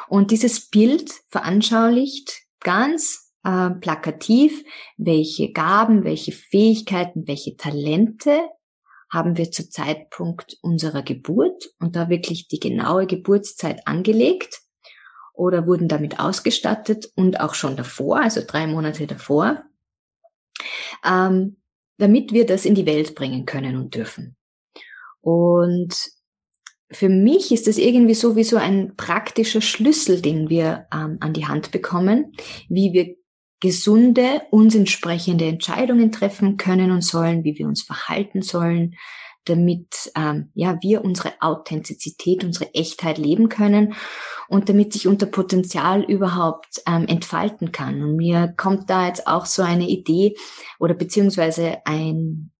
Und 0.08 0.30
dieses 0.30 0.68
Bild 0.68 1.10
veranschaulicht 1.28 2.42
ganz 2.60 3.32
äh, 3.44 3.70
plakativ, 3.70 4.64
welche 4.96 5.52
Gaben, 5.52 6.04
welche 6.04 6.32
Fähigkeiten, 6.32 7.26
welche 7.26 7.56
Talente 7.56 8.40
haben 9.10 9.36
wir 9.36 9.50
zu 9.50 9.68
Zeitpunkt 9.68 10.56
unserer 10.62 11.02
Geburt 11.02 11.70
und 11.80 11.96
da 11.96 12.08
wirklich 12.08 12.48
die 12.48 12.60
genaue 12.60 13.06
Geburtszeit 13.06 13.86
angelegt 13.86 14.60
oder 15.32 15.66
wurden 15.66 15.88
damit 15.88 16.20
ausgestattet 16.20 17.10
und 17.16 17.40
auch 17.40 17.54
schon 17.54 17.76
davor, 17.76 18.20
also 18.20 18.40
drei 18.46 18.66
Monate 18.66 19.06
davor, 19.06 19.64
ähm, 21.04 21.56
damit 21.98 22.32
wir 22.32 22.46
das 22.46 22.64
in 22.64 22.74
die 22.74 22.86
Welt 22.86 23.14
bringen 23.14 23.46
können 23.46 23.76
und 23.76 23.94
dürfen. 23.94 24.36
Und 25.22 25.96
für 26.92 27.08
mich 27.08 27.52
ist 27.52 27.68
es 27.68 27.78
irgendwie 27.78 28.14
so 28.14 28.36
wie 28.36 28.44
so 28.44 28.56
ein 28.56 28.94
praktischer 28.96 29.60
Schlüssel, 29.60 30.20
den 30.20 30.50
wir 30.50 30.86
ähm, 30.92 31.18
an 31.20 31.32
die 31.32 31.46
Hand 31.46 31.70
bekommen, 31.70 32.32
wie 32.68 32.92
wir 32.92 33.16
gesunde, 33.60 34.42
uns 34.50 34.74
entsprechende 34.74 35.44
Entscheidungen 35.44 36.10
treffen 36.10 36.56
können 36.56 36.90
und 36.90 37.02
sollen, 37.02 37.44
wie 37.44 37.58
wir 37.58 37.66
uns 37.66 37.82
verhalten 37.82 38.42
sollen, 38.42 38.94
damit 39.44 40.10
ähm, 40.16 40.50
ja 40.54 40.78
wir 40.82 41.04
unsere 41.04 41.32
Authentizität, 41.40 42.42
unsere 42.42 42.74
Echtheit 42.74 43.18
leben 43.18 43.48
können 43.48 43.94
und 44.48 44.68
damit 44.68 44.92
sich 44.92 45.06
unser 45.06 45.26
Potenzial 45.26 46.02
überhaupt 46.02 46.82
ähm, 46.86 47.06
entfalten 47.06 47.70
kann. 47.70 48.02
Und 48.02 48.16
mir 48.16 48.52
kommt 48.56 48.90
da 48.90 49.06
jetzt 49.06 49.26
auch 49.26 49.46
so 49.46 49.62
eine 49.62 49.88
Idee 49.88 50.36
oder 50.78 50.94
beziehungsweise 50.94 51.78
ein 51.84 52.50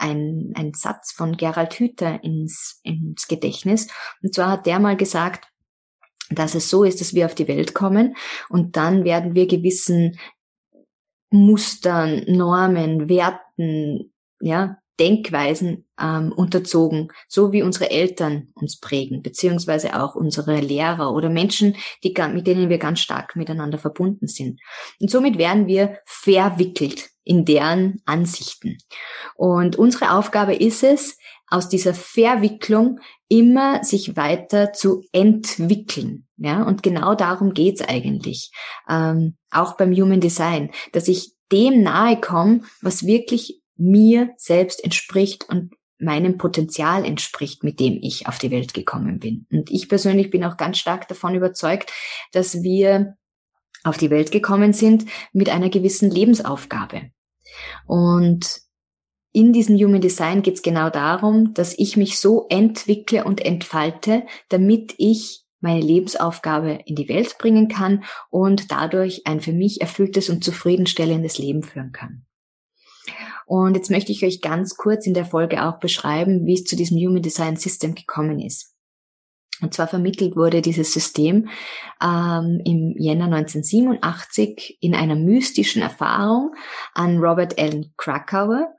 ein, 0.00 0.52
ein 0.54 0.72
Satz 0.74 1.12
von 1.12 1.36
Gerald 1.36 1.74
Hüther 1.74 2.22
ins, 2.22 2.80
ins 2.82 3.28
Gedächtnis. 3.28 3.88
Und 4.22 4.34
zwar 4.34 4.50
hat 4.50 4.66
der 4.66 4.78
mal 4.78 4.96
gesagt, 4.96 5.46
dass 6.30 6.54
es 6.54 6.70
so 6.70 6.84
ist, 6.84 7.00
dass 7.00 7.14
wir 7.14 7.26
auf 7.26 7.34
die 7.34 7.48
Welt 7.48 7.74
kommen 7.74 8.16
und 8.48 8.76
dann 8.76 9.04
werden 9.04 9.34
wir 9.34 9.46
gewissen 9.46 10.18
Mustern, 11.30 12.24
Normen, 12.26 13.08
Werten, 13.08 14.12
ja, 14.40 14.79
Denkweisen 14.98 15.86
ähm, 16.00 16.32
unterzogen, 16.32 17.08
so 17.28 17.52
wie 17.52 17.62
unsere 17.62 17.90
Eltern 17.90 18.48
uns 18.54 18.78
prägen, 18.78 19.22
beziehungsweise 19.22 20.00
auch 20.00 20.14
unsere 20.14 20.60
Lehrer 20.60 21.12
oder 21.14 21.30
Menschen, 21.30 21.76
die, 22.04 22.14
mit 22.32 22.46
denen 22.46 22.68
wir 22.68 22.78
ganz 22.78 23.00
stark 23.00 23.36
miteinander 23.36 23.78
verbunden 23.78 24.26
sind. 24.26 24.60
Und 25.00 25.10
somit 25.10 25.38
werden 25.38 25.66
wir 25.66 25.98
verwickelt 26.04 27.10
in 27.24 27.44
deren 27.44 28.02
Ansichten. 28.06 28.78
Und 29.36 29.76
unsere 29.76 30.12
Aufgabe 30.12 30.54
ist 30.54 30.82
es, 30.82 31.16
aus 31.50 31.68
dieser 31.68 31.94
Verwicklung 31.94 33.00
immer 33.28 33.82
sich 33.84 34.16
weiter 34.16 34.72
zu 34.72 35.02
entwickeln. 35.12 36.26
Ja, 36.36 36.62
und 36.62 36.82
genau 36.82 37.14
darum 37.14 37.52
geht's 37.52 37.82
eigentlich. 37.82 38.50
Ähm, 38.88 39.36
auch 39.50 39.76
beim 39.76 39.92
Human 39.92 40.20
Design, 40.20 40.70
dass 40.92 41.08
ich 41.08 41.34
dem 41.52 41.82
nahe 41.82 42.20
komme, 42.20 42.62
was 42.80 43.04
wirklich 43.04 43.60
mir 43.80 44.30
selbst 44.36 44.84
entspricht 44.84 45.48
und 45.48 45.74
meinem 45.98 46.38
Potenzial 46.38 47.04
entspricht, 47.04 47.62
mit 47.62 47.80
dem 47.80 47.98
ich 48.00 48.26
auf 48.26 48.38
die 48.38 48.50
Welt 48.50 48.74
gekommen 48.74 49.18
bin. 49.18 49.46
Und 49.50 49.70
ich 49.70 49.88
persönlich 49.88 50.30
bin 50.30 50.44
auch 50.44 50.56
ganz 50.56 50.78
stark 50.78 51.08
davon 51.08 51.34
überzeugt, 51.34 51.92
dass 52.32 52.62
wir 52.62 53.16
auf 53.84 53.96
die 53.96 54.10
Welt 54.10 54.30
gekommen 54.30 54.72
sind 54.72 55.06
mit 55.32 55.48
einer 55.48 55.70
gewissen 55.70 56.10
Lebensaufgabe. 56.10 57.10
Und 57.86 58.60
in 59.32 59.52
diesem 59.52 59.76
Human 59.76 60.00
Design 60.00 60.42
geht 60.42 60.54
es 60.54 60.62
genau 60.62 60.90
darum, 60.90 61.54
dass 61.54 61.78
ich 61.78 61.96
mich 61.96 62.18
so 62.18 62.46
entwickle 62.48 63.24
und 63.24 63.44
entfalte, 63.44 64.26
damit 64.48 64.94
ich 64.98 65.44
meine 65.60 65.80
Lebensaufgabe 65.80 66.80
in 66.86 66.96
die 66.96 67.08
Welt 67.08 67.36
bringen 67.38 67.68
kann 67.68 68.04
und 68.30 68.72
dadurch 68.72 69.26
ein 69.26 69.40
für 69.40 69.52
mich 69.52 69.80
erfülltes 69.80 70.30
und 70.30 70.42
zufriedenstellendes 70.42 71.38
Leben 71.38 71.62
führen 71.62 71.92
kann. 71.92 72.24
Und 73.50 73.74
jetzt 73.74 73.90
möchte 73.90 74.12
ich 74.12 74.24
euch 74.24 74.42
ganz 74.42 74.76
kurz 74.76 75.08
in 75.08 75.12
der 75.12 75.24
Folge 75.24 75.66
auch 75.66 75.80
beschreiben, 75.80 76.46
wie 76.46 76.54
es 76.54 76.62
zu 76.62 76.76
diesem 76.76 76.96
Human 76.98 77.20
Design 77.20 77.56
System 77.56 77.96
gekommen 77.96 78.38
ist. 78.38 78.76
Und 79.60 79.74
zwar 79.74 79.88
vermittelt 79.88 80.36
wurde 80.36 80.62
dieses 80.62 80.92
System 80.92 81.48
ähm, 82.00 82.62
im 82.64 82.94
Jänner 82.96 83.24
1987 83.24 84.78
in 84.80 84.94
einer 84.94 85.16
mystischen 85.16 85.82
Erfahrung 85.82 86.54
an 86.94 87.18
Robert 87.18 87.58
Allen 87.58 87.92
Krakauer, 87.96 88.72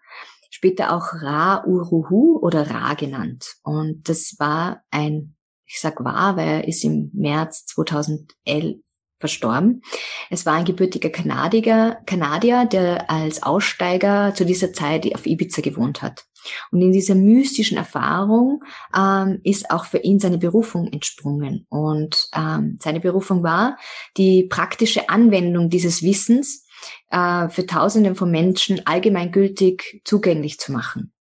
später 0.49 0.95
auch 0.95 1.21
Ra 1.21 1.65
Uruhu 1.65 2.39
oder 2.41 2.71
Ra 2.71 2.93
genannt. 2.93 3.57
Und 3.63 4.07
das 4.07 4.37
war 4.39 4.85
ein, 4.89 5.35
ich 5.65 5.81
sag 5.81 6.01
war, 6.01 6.37
weil 6.37 6.47
er 6.47 6.67
ist 6.69 6.85
im 6.85 7.11
März 7.13 7.65
2011 7.65 8.77
verstorben. 9.21 9.81
Es 10.29 10.45
war 10.45 10.55
ein 10.55 10.65
gebürtiger 10.65 11.09
Kanadier, 11.09 11.99
Kanadier, 12.05 12.65
der 12.65 13.09
als 13.09 13.41
Aussteiger 13.41 14.33
zu 14.35 14.45
dieser 14.45 14.73
Zeit 14.73 15.13
auf 15.15 15.25
Ibiza 15.25 15.61
gewohnt 15.61 16.01
hat. 16.01 16.25
Und 16.71 16.81
in 16.81 16.91
dieser 16.91 17.15
mystischen 17.15 17.77
Erfahrung 17.77 18.63
ähm, 18.95 19.39
ist 19.43 19.71
auch 19.71 19.85
für 19.85 19.99
ihn 19.99 20.19
seine 20.19 20.37
Berufung 20.37 20.87
entsprungen. 20.91 21.65
Und 21.69 22.29
ähm, 22.35 22.79
seine 22.81 22.99
Berufung 22.99 23.43
war, 23.43 23.77
die 24.17 24.43
praktische 24.43 25.09
Anwendung 25.09 25.69
dieses 25.69 26.01
Wissens 26.03 26.65
äh, 27.09 27.47
für 27.49 27.65
Tausende 27.65 28.15
von 28.15 28.31
Menschen 28.31 28.85
allgemeingültig 28.85 30.01
zugänglich 30.03 30.59
zu 30.59 30.71
machen. 30.71 31.13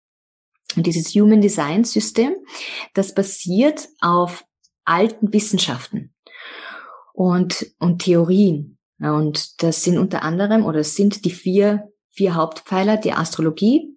Und 0.76 0.86
dieses 0.86 1.14
Human 1.16 1.42
Design 1.42 1.84
System, 1.84 2.36
das 2.94 3.14
basiert 3.14 3.90
auf 4.02 4.46
alten 4.86 5.34
Wissenschaften 5.34 6.14
und, 7.20 7.70
und 7.80 8.02
Theorien. 8.02 8.78
Und 8.98 9.62
das 9.62 9.84
sind 9.84 9.98
unter 9.98 10.24
anderem, 10.24 10.66
oder 10.66 10.80
es 10.80 10.96
sind 10.96 11.26
die 11.26 11.32
vier, 11.32 11.92
vier 12.12 12.34
Hauptpfeiler, 12.34 12.96
die 12.96 13.12
Astrologie, 13.12 13.94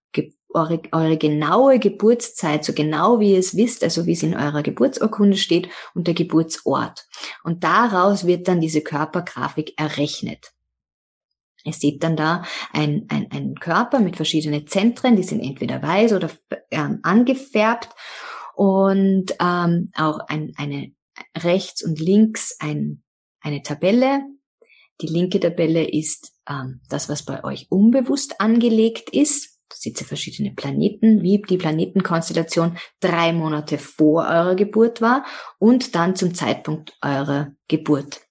eure, 0.53 0.81
eure 0.91 1.17
genaue 1.17 1.79
Geburtszeit, 1.79 2.65
so 2.65 2.73
genau 2.73 3.19
wie 3.19 3.33
ihr 3.33 3.39
es 3.39 3.55
wisst, 3.55 3.83
also 3.83 4.05
wie 4.05 4.13
es 4.13 4.23
in 4.23 4.35
eurer 4.35 4.63
Geburtsurkunde 4.63 5.37
steht 5.37 5.69
und 5.93 6.07
der 6.07 6.13
Geburtsort. 6.13 7.07
Und 7.43 7.63
daraus 7.63 8.25
wird 8.25 8.47
dann 8.47 8.61
diese 8.61 8.81
Körpergrafik 8.81 9.73
errechnet. 9.77 10.51
Es 11.65 11.79
sieht 11.79 12.03
dann 12.03 12.15
da 12.15 12.43
ein, 12.71 13.05
ein, 13.09 13.27
ein 13.31 13.55
Körper 13.55 13.99
mit 13.99 14.15
verschiedenen 14.15 14.67
Zentren, 14.67 15.15
die 15.15 15.23
sind 15.23 15.41
entweder 15.41 15.81
weiß 15.81 16.13
oder 16.13 16.29
ähm, 16.71 16.99
angefärbt 17.03 17.89
und 18.55 19.35
ähm, 19.39 19.91
auch 19.95 20.19
ein, 20.27 20.53
eine 20.57 20.91
rechts 21.37 21.83
und 21.83 21.99
links 21.99 22.55
ein, 22.59 23.03
eine 23.41 23.61
Tabelle. 23.61 24.21
Die 25.01 25.07
linke 25.07 25.39
Tabelle 25.39 25.89
ist 25.89 26.33
ähm, 26.49 26.81
das, 26.89 27.09
was 27.09 27.23
bei 27.23 27.43
euch 27.43 27.67
unbewusst 27.69 28.39
angelegt 28.39 29.09
ist. 29.11 29.59
Da 29.69 29.75
seht 29.77 30.01
ihr 30.01 30.07
verschiedene 30.07 30.51
Planeten, 30.51 31.21
wie 31.21 31.41
die 31.41 31.57
Planetenkonstellation 31.57 32.77
drei 32.99 33.33
Monate 33.33 33.77
vor 33.77 34.23
eurer 34.23 34.55
Geburt 34.55 35.01
war 35.01 35.25
und 35.59 35.95
dann 35.95 36.15
zum 36.15 36.33
Zeitpunkt 36.33 36.97
eurer 37.01 37.53
Geburt. 37.67 38.21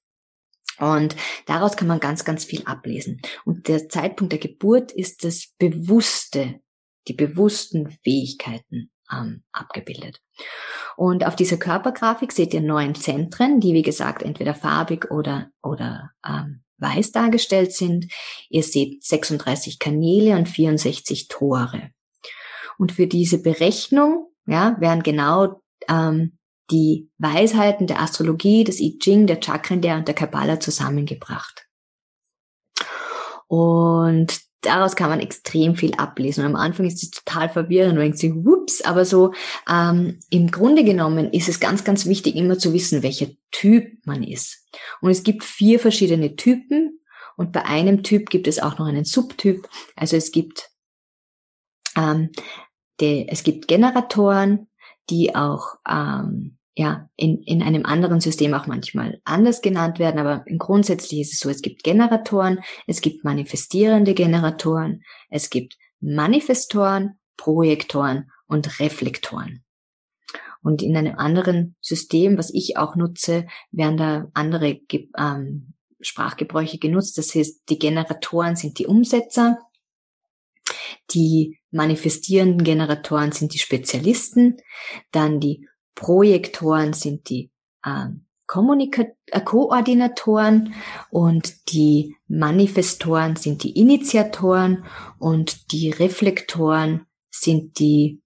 Und 0.80 1.14
daraus 1.46 1.76
kann 1.76 1.88
man 1.88 2.00
ganz, 2.00 2.24
ganz 2.24 2.44
viel 2.44 2.62
ablesen. 2.64 3.20
Und 3.44 3.68
der 3.68 3.88
Zeitpunkt 3.88 4.32
der 4.32 4.40
Geburt 4.40 4.92
ist 4.92 5.24
das 5.24 5.48
Bewusste, 5.58 6.60
die 7.08 7.14
bewussten 7.14 7.90
Fähigkeiten 8.02 8.90
ähm, 9.12 9.42
abgebildet. 9.52 10.20
Und 10.96 11.26
auf 11.26 11.36
dieser 11.36 11.56
Körpergrafik 11.56 12.32
seht 12.32 12.54
ihr 12.54 12.60
neun 12.60 12.94
Zentren, 12.94 13.60
die 13.60 13.74
wie 13.74 13.82
gesagt 13.82 14.22
entweder 14.22 14.54
farbig 14.54 15.10
oder, 15.10 15.50
oder 15.62 16.10
ähm, 16.26 16.62
weiß 16.78 17.12
dargestellt 17.12 17.72
sind. 17.72 18.06
Ihr 18.48 18.62
seht 18.62 19.04
36 19.04 19.78
Kanäle 19.78 20.36
und 20.36 20.48
64 20.48 21.28
Tore. 21.28 21.90
Und 22.78 22.92
für 22.92 23.06
diese 23.06 23.42
Berechnung 23.42 24.28
ja, 24.46 24.76
werden 24.80 25.02
genau 25.02 25.60
ähm, 25.88 26.38
die 26.70 27.10
Weisheiten 27.18 27.86
der 27.86 28.00
Astrologie, 28.00 28.64
des 28.64 28.80
I 28.80 28.98
Ching, 28.98 29.26
der 29.26 29.40
Chakrenlehre 29.42 29.98
und 29.98 30.08
der 30.08 30.14
Kabbala 30.14 30.60
zusammengebracht. 30.60 31.66
Und 33.46 34.40
daraus 34.60 34.94
kann 34.94 35.10
man 35.10 35.20
extrem 35.20 35.74
viel 35.74 35.94
ablesen. 35.94 36.44
Und 36.44 36.54
am 36.54 36.60
Anfang 36.60 36.86
ist 36.86 37.02
es 37.02 37.10
total 37.10 37.48
verwirrend 37.48 37.94
und 37.94 38.00
denkt 38.00 38.18
sich, 38.18 38.32
whoops, 38.32 38.82
aber 38.82 39.04
so 39.04 39.32
ähm, 39.68 40.20
im 40.30 40.50
Grunde 40.50 40.84
genommen 40.84 41.32
ist 41.32 41.48
es 41.48 41.58
ganz, 41.58 41.82
ganz 41.82 42.06
wichtig, 42.06 42.36
immer 42.36 42.58
zu 42.58 42.72
wissen, 42.72 43.02
welcher 43.02 43.28
Typ 43.50 44.06
man 44.06 44.22
ist. 44.22 44.68
Und 45.00 45.10
es 45.10 45.22
gibt 45.22 45.42
vier 45.44 45.80
verschiedene 45.80 46.36
Typen 46.36 47.00
und 47.36 47.52
bei 47.52 47.64
einem 47.64 48.02
Typ 48.02 48.30
gibt 48.30 48.46
es 48.46 48.60
auch 48.60 48.78
noch 48.78 48.86
einen 48.86 49.04
Subtyp. 49.04 49.68
Also 49.96 50.16
es 50.16 50.30
gibt 50.30 50.70
ähm, 51.96 52.30
die, 53.00 53.26
es 53.28 53.42
gibt 53.42 53.66
Generatoren, 53.66 54.68
die 55.08 55.34
auch 55.34 55.76
ähm, 55.88 56.58
ja, 56.80 57.10
in, 57.14 57.42
in 57.42 57.62
einem 57.62 57.84
anderen 57.84 58.22
System 58.22 58.54
auch 58.54 58.66
manchmal 58.66 59.20
anders 59.24 59.60
genannt 59.60 59.98
werden, 59.98 60.18
aber 60.18 60.46
grundsätzlich 60.56 61.20
ist 61.20 61.34
es 61.34 61.40
so, 61.40 61.50
es 61.50 61.60
gibt 61.60 61.84
Generatoren, 61.84 62.60
es 62.86 63.02
gibt 63.02 63.22
manifestierende 63.22 64.14
Generatoren, 64.14 65.02
es 65.28 65.50
gibt 65.50 65.76
Manifestoren, 66.00 67.18
Projektoren 67.36 68.30
und 68.46 68.80
Reflektoren. 68.80 69.62
Und 70.62 70.80
in 70.80 70.96
einem 70.96 71.16
anderen 71.16 71.76
System, 71.82 72.38
was 72.38 72.48
ich 72.54 72.78
auch 72.78 72.96
nutze, 72.96 73.46
werden 73.72 73.98
da 73.98 74.30
andere 74.32 74.80
ähm, 75.18 75.74
Sprachgebräuche 76.00 76.78
genutzt. 76.78 77.18
Das 77.18 77.34
heißt, 77.34 77.68
die 77.68 77.78
Generatoren 77.78 78.56
sind 78.56 78.78
die 78.78 78.86
Umsetzer, 78.86 79.58
Die 81.12 81.58
manifestierenden 81.70 82.64
Generatoren 82.64 83.32
sind 83.32 83.54
die 83.54 83.58
Spezialisten, 83.58 84.56
dann 85.12 85.40
die 85.40 85.66
Projektoren 85.94 86.92
sind 86.92 87.28
die 87.28 87.50
ähm, 87.84 88.26
Kommunika 88.46 89.04
äh, 89.26 89.40
Koordinatoren 89.40 90.74
und 91.10 91.72
die 91.72 92.16
Manifestoren 92.26 93.36
sind 93.36 93.62
die 93.62 93.78
Initiatoren 93.78 94.84
und 95.18 95.72
die 95.72 95.90
Reflektoren 95.90 97.06
sind 97.30 97.78
die 97.78 98.20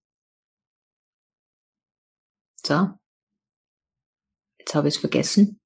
so. 2.64 2.88
Jetzt 4.58 4.74
habe 4.74 4.88
ich 4.88 4.94
es 4.94 5.00
vergessen. 5.00 5.60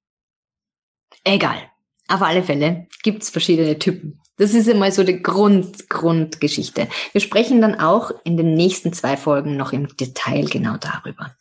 Egal. 1.23 1.71
Auf 2.09 2.23
alle 2.23 2.43
Fälle 2.43 2.87
gibt's 3.03 3.31
verschiedene 3.31 3.79
Typen. 3.79 4.21
Das 4.39 4.55
ist 4.55 4.69
einmal 4.69 4.93
so 4.93 5.03
die 5.03 5.21
Grund, 5.21 5.89
Grundgeschichte. 5.89 6.89
Wir 7.13 7.21
sprechen 7.21 7.61
dann 7.61 7.75
auch 7.75 8.13
in 8.25 8.37
den 8.37 8.55
nächsten 8.55 8.93
zwei 8.93 9.17
Folgen 9.17 9.57
noch 9.57 9.73
im 9.73 9.89
Detail 9.97 10.47
genau 10.47 10.77
darüber. 10.77 11.37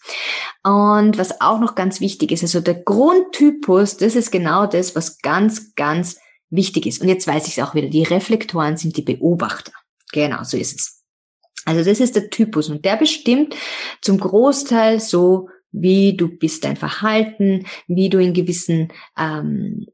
Und 0.64 1.18
was 1.18 1.40
auch 1.40 1.60
noch 1.60 1.76
ganz 1.76 2.02
wichtig 2.02 2.32
ist, 2.32 2.42
also 2.42 2.60
der 2.60 2.74
Grundtypus, 2.74 3.98
das 3.98 4.16
ist 4.16 4.32
genau 4.32 4.66
das, 4.66 4.96
was 4.96 5.20
ganz, 5.20 5.76
ganz 5.76 6.18
wichtig 6.50 6.88
ist. 6.88 7.02
Und 7.02 7.08
jetzt 7.08 7.28
weiß 7.28 7.48
ich 7.48 7.58
es 7.58 7.64
auch 7.64 7.76
wieder. 7.76 7.90
Die 7.90 8.04
Reflektoren 8.04 8.78
sind 8.78 8.98
die 8.98 9.04
Beobachter. 9.04 9.72
Genau, 10.12 10.44
so 10.44 10.58
ist 10.58 10.80
es. 10.80 11.04
Also 11.66 11.84
das 11.84 12.00
ist 12.00 12.16
der 12.16 12.30
Typus 12.30 12.70
und 12.70 12.84
der 12.84 12.96
bestimmt 12.96 13.56
zum 14.02 14.20
Großteil 14.20 15.00
so, 15.00 15.50
wie 15.72 16.16
du 16.18 16.30
bist, 16.30 16.64
dein 16.64 16.78
Verhalten, 16.78 17.68
wie 17.88 18.10
du 18.10 18.20
in 18.20 18.34
gewissen 18.34 18.88
ähm, 19.18 19.86
äh, 19.86 19.92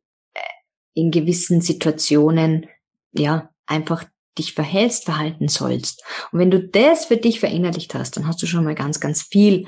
in 0.94 1.12
gewissen 1.12 1.62
Situationen 1.62 2.68
ja, 3.14 3.50
einfach 3.66 4.06
dich 4.38 4.54
verhältst, 4.54 5.06
verhalten 5.06 5.48
sollst. 5.48 6.04
Und 6.32 6.40
wenn 6.40 6.52
du 6.52 6.60
das 6.60 7.06
für 7.06 7.18
dich 7.18 7.40
verinnerlicht 7.40 7.94
hast, 7.94 8.18
dann 8.18 8.28
hast 8.28 8.42
du 8.42 8.48
schon 8.48 8.64
mal 8.64 8.76
ganz, 8.76 9.00
ganz 9.00 9.22
viel 9.22 9.68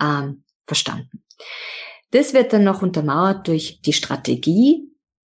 ähm, 0.00 0.44
verstanden. 0.66 1.24
Das 2.10 2.32
wird 2.32 2.52
dann 2.52 2.64
noch 2.64 2.82
untermauert 2.82 3.48
durch 3.48 3.80
die 3.82 3.92
Strategie, 3.92 4.88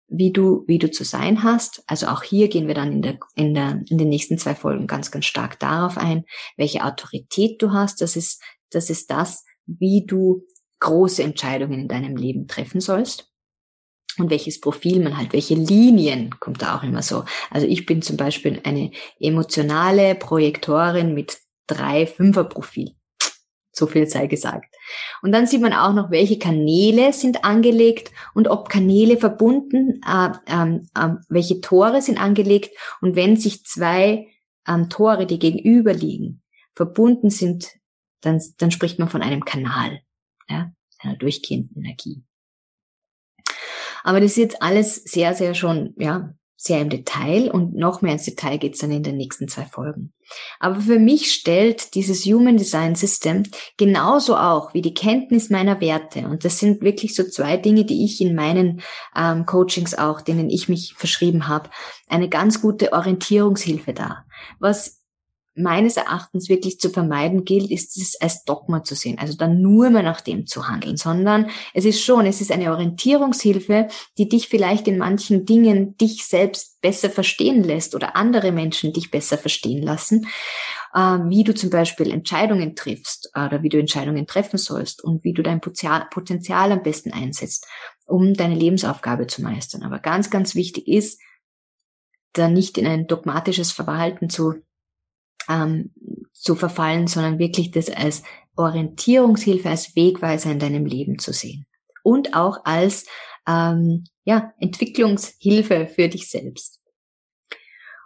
wie 0.08 0.32
du, 0.32 0.64
wie 0.68 0.78
du 0.78 0.92
zu 0.92 1.04
sein 1.04 1.44
hast. 1.44 1.84
Also 1.88 2.08
auch 2.08 2.24
hier 2.24 2.50
gehen 2.50 2.68
wir 2.68 2.76
dann 2.76 2.92
in 2.92 3.02
der, 3.02 3.20
in 3.36 3.54
der, 3.54 3.82
in 3.90 3.98
den 3.98 4.10
nächsten 4.10 4.38
zwei 4.38 4.54
Folgen 4.54 4.86
ganz, 4.86 5.10
ganz 5.10 5.26
stark 5.26 5.60
darauf 5.60 5.98
ein, 5.98 6.24
welche 6.56 6.86
Autorität 6.86 7.62
du 7.62 7.72
hast. 7.72 8.02
Das 8.02 8.16
ist, 8.16 8.42
das 8.70 8.90
ist 8.90 9.10
das, 9.10 9.44
wie 9.66 10.06
du 10.06 10.46
große 10.80 11.24
Entscheidungen 11.24 11.80
in 11.82 11.88
deinem 11.88 12.16
Leben 12.16 12.48
treffen 12.48 12.80
sollst 12.80 13.27
und 14.18 14.30
welches 14.30 14.60
Profil 14.60 15.02
man 15.02 15.18
halt, 15.18 15.34
welche 15.34 15.56
Linien 15.56 16.32
kommt 16.40 16.62
da 16.62 16.78
auch 16.78 16.84
immer 16.84 17.02
so. 17.02 17.24
Also 17.50 17.68
ich 17.68 17.86
bin 17.86 18.02
zum 18.02 18.18
Beispiel 18.18 18.62
eine 18.64 18.92
emotionale 19.20 20.16
Projektorin 20.16 21.14
mit 21.14 21.38
drei 21.68 22.08
Fünfer-Profil. 22.08 22.96
So 23.72 23.86
viel 23.86 24.08
sei 24.08 24.26
gesagt. 24.26 24.74
Und 25.22 25.32
dann 25.32 25.46
sieht 25.46 25.62
man 25.62 25.74
auch 25.74 25.94
noch, 25.94 26.10
welche 26.10 26.40
Kanäle 26.40 27.14
sind 27.14 27.44
angelegt 27.44 28.12
und 28.34 28.48
ob 28.48 28.70
Kanäle 28.70 29.18
verbunden, 29.18 30.02
äh, 30.08 30.32
äh, 30.48 30.80
äh, 30.96 31.16
welche 31.30 31.62
Tore 31.62 32.02
sind 32.02 32.20
angelegt 32.20 32.76
und 33.02 33.16
wenn 33.16 33.38
sich 33.38 33.64
zwei 33.66 34.28
ähm, 34.68 34.90
Tore, 34.90 35.28
die 35.28 35.38
gegenüber 35.38 35.94
liegen, 35.94 36.42
verbunden 36.76 37.30
sind, 37.30 37.70
dann, 38.22 38.42
dann 38.58 38.72
spricht 38.72 38.98
man 38.98 39.10
von 39.10 39.22
einem 39.22 39.46
Kanal, 39.46 40.02
ja, 40.50 40.72
einer 41.00 41.16
durchgehenden 41.16 41.84
Energie. 41.84 42.24
Aber 44.08 44.22
das 44.22 44.32
ist 44.32 44.38
jetzt 44.38 44.62
alles 44.62 45.04
sehr, 45.04 45.34
sehr 45.34 45.54
schon, 45.54 45.94
ja, 45.98 46.34
sehr 46.56 46.80
im 46.80 46.90
Detail 46.90 47.52
und 47.52 47.76
noch 47.76 48.02
mehr 48.02 48.14
ins 48.14 48.24
Detail 48.24 48.58
geht's 48.58 48.80
dann 48.80 48.90
in 48.90 49.04
den 49.04 49.18
nächsten 49.18 49.50
zwei 49.50 49.66
Folgen. 49.66 50.14
Aber 50.62 50.80
für 50.80 50.98
mich 50.98 51.34
stellt 51.34 51.94
dieses 51.94 52.24
Human 52.24 52.56
Design 52.56 52.96
System 52.96 53.44
genauso 53.76 54.38
auch 54.38 54.74
wie 54.74 54.82
die 54.82 54.94
Kenntnis 54.94 55.50
meiner 55.50 55.82
Werte, 55.82 56.22
und 56.30 56.46
das 56.46 56.58
sind 56.58 56.82
wirklich 56.82 57.16
so 57.16 57.26
zwei 57.26 57.58
Dinge, 57.58 57.84
die 57.84 58.06
ich 58.06 58.22
in 58.22 58.34
meinen 58.34 58.82
ähm, 59.14 59.46
Coachings 59.46 59.94
auch, 59.94 60.22
denen 60.22 60.50
ich 60.50 60.70
mich 60.70 60.94
verschrieben 60.94 61.50
habe, 61.50 61.70
eine 62.08 62.30
ganz 62.30 62.62
gute 62.62 62.94
Orientierungshilfe 62.94 63.92
dar. 63.92 64.26
Was 64.60 64.97
meines 65.58 65.98
Erachtens 65.98 66.50
wirklich 66.50 66.80
zu 66.80 66.90
vermeiden 66.90 67.44
gilt, 67.44 67.72
ist 67.72 67.98
es 67.98 68.20
als 68.22 68.44
Dogma 68.44 68.84
zu 68.84 68.96
sehen, 68.96 69.18
also 69.20 69.36
dann 69.36 69.62
nur 69.62 69.90
mehr 69.90 70.04
nach 70.04 70.22
dem 70.22 70.46
zu 70.46 70.68
handeln, 70.68 70.98
sondern 70.98 71.50
es 71.74 71.86
ist 71.86 72.02
schon, 72.02 72.26
es 72.26 72.42
ist 72.42 72.52
eine 72.52 72.72
Orientierungshilfe, 72.72 73.88
die 74.18 74.30
dich 74.30 74.48
vielleicht 74.48 74.88
in 74.88 74.98
manchen 74.98 75.46
Dingen 75.46 75.98
dich 75.98 76.26
selbst 76.26 76.80
besser 76.82 77.10
verstehen 77.10 77.64
lässt 77.64 77.96
oder 77.96 78.16
andere 78.16 78.52
Menschen 78.52 78.94
dich 78.94 79.10
besser 79.10 79.38
verstehen 79.38 79.82
lassen, 79.82 80.28
äh, 80.94 81.00
wie 81.00 81.44
du 81.44 81.54
zum 81.54 81.70
Beispiel 81.70 82.12
Entscheidungen 82.12 82.76
triffst 82.76 83.32
oder 83.36 83.64
wie 83.64 83.70
du 83.70 83.80
Entscheidungen 83.80 84.28
treffen 84.28 84.58
sollst 84.58 85.04
und 85.04 85.24
wie 85.24 85.34
du 85.34 85.42
dein 85.42 85.60
Potenzial 85.60 86.72
am 86.72 86.84
besten 86.84 87.12
einsetzt, 87.12 87.68
um 88.06 88.34
deine 88.36 88.56
Lebensaufgabe 88.56 89.28
zu 89.28 89.42
meistern. 89.42 89.84
Aber 89.84 90.00
ganz, 90.00 90.30
ganz 90.30 90.56
wichtig 90.56 90.88
ist, 90.88 91.20
da 92.34 92.48
nicht 92.48 92.78
in 92.78 92.86
ein 92.86 93.08
dogmatisches 93.08 93.72
Verhalten 93.72 94.30
zu 94.30 94.56
ähm, 95.50 95.92
zu 96.34 96.56
verfallen, 96.56 97.08
sondern 97.08 97.40
wirklich 97.40 97.72
das 97.72 97.90
als 97.90 98.24
Orientierungshilfe, 98.56 99.70
als 99.70 99.96
Wegweiser 99.96 100.52
in 100.52 100.60
deinem 100.60 100.86
Leben 100.86 101.20
zu 101.20 101.34
sehen. 101.34 101.66
Und 102.04 102.36
auch 102.36 102.66
als 102.66 103.06
ähm, 103.48 104.06
ja, 104.24 104.54
Entwicklungshilfe 104.60 105.88
für 105.88 106.10
dich 106.10 106.30
selbst. 106.30 106.82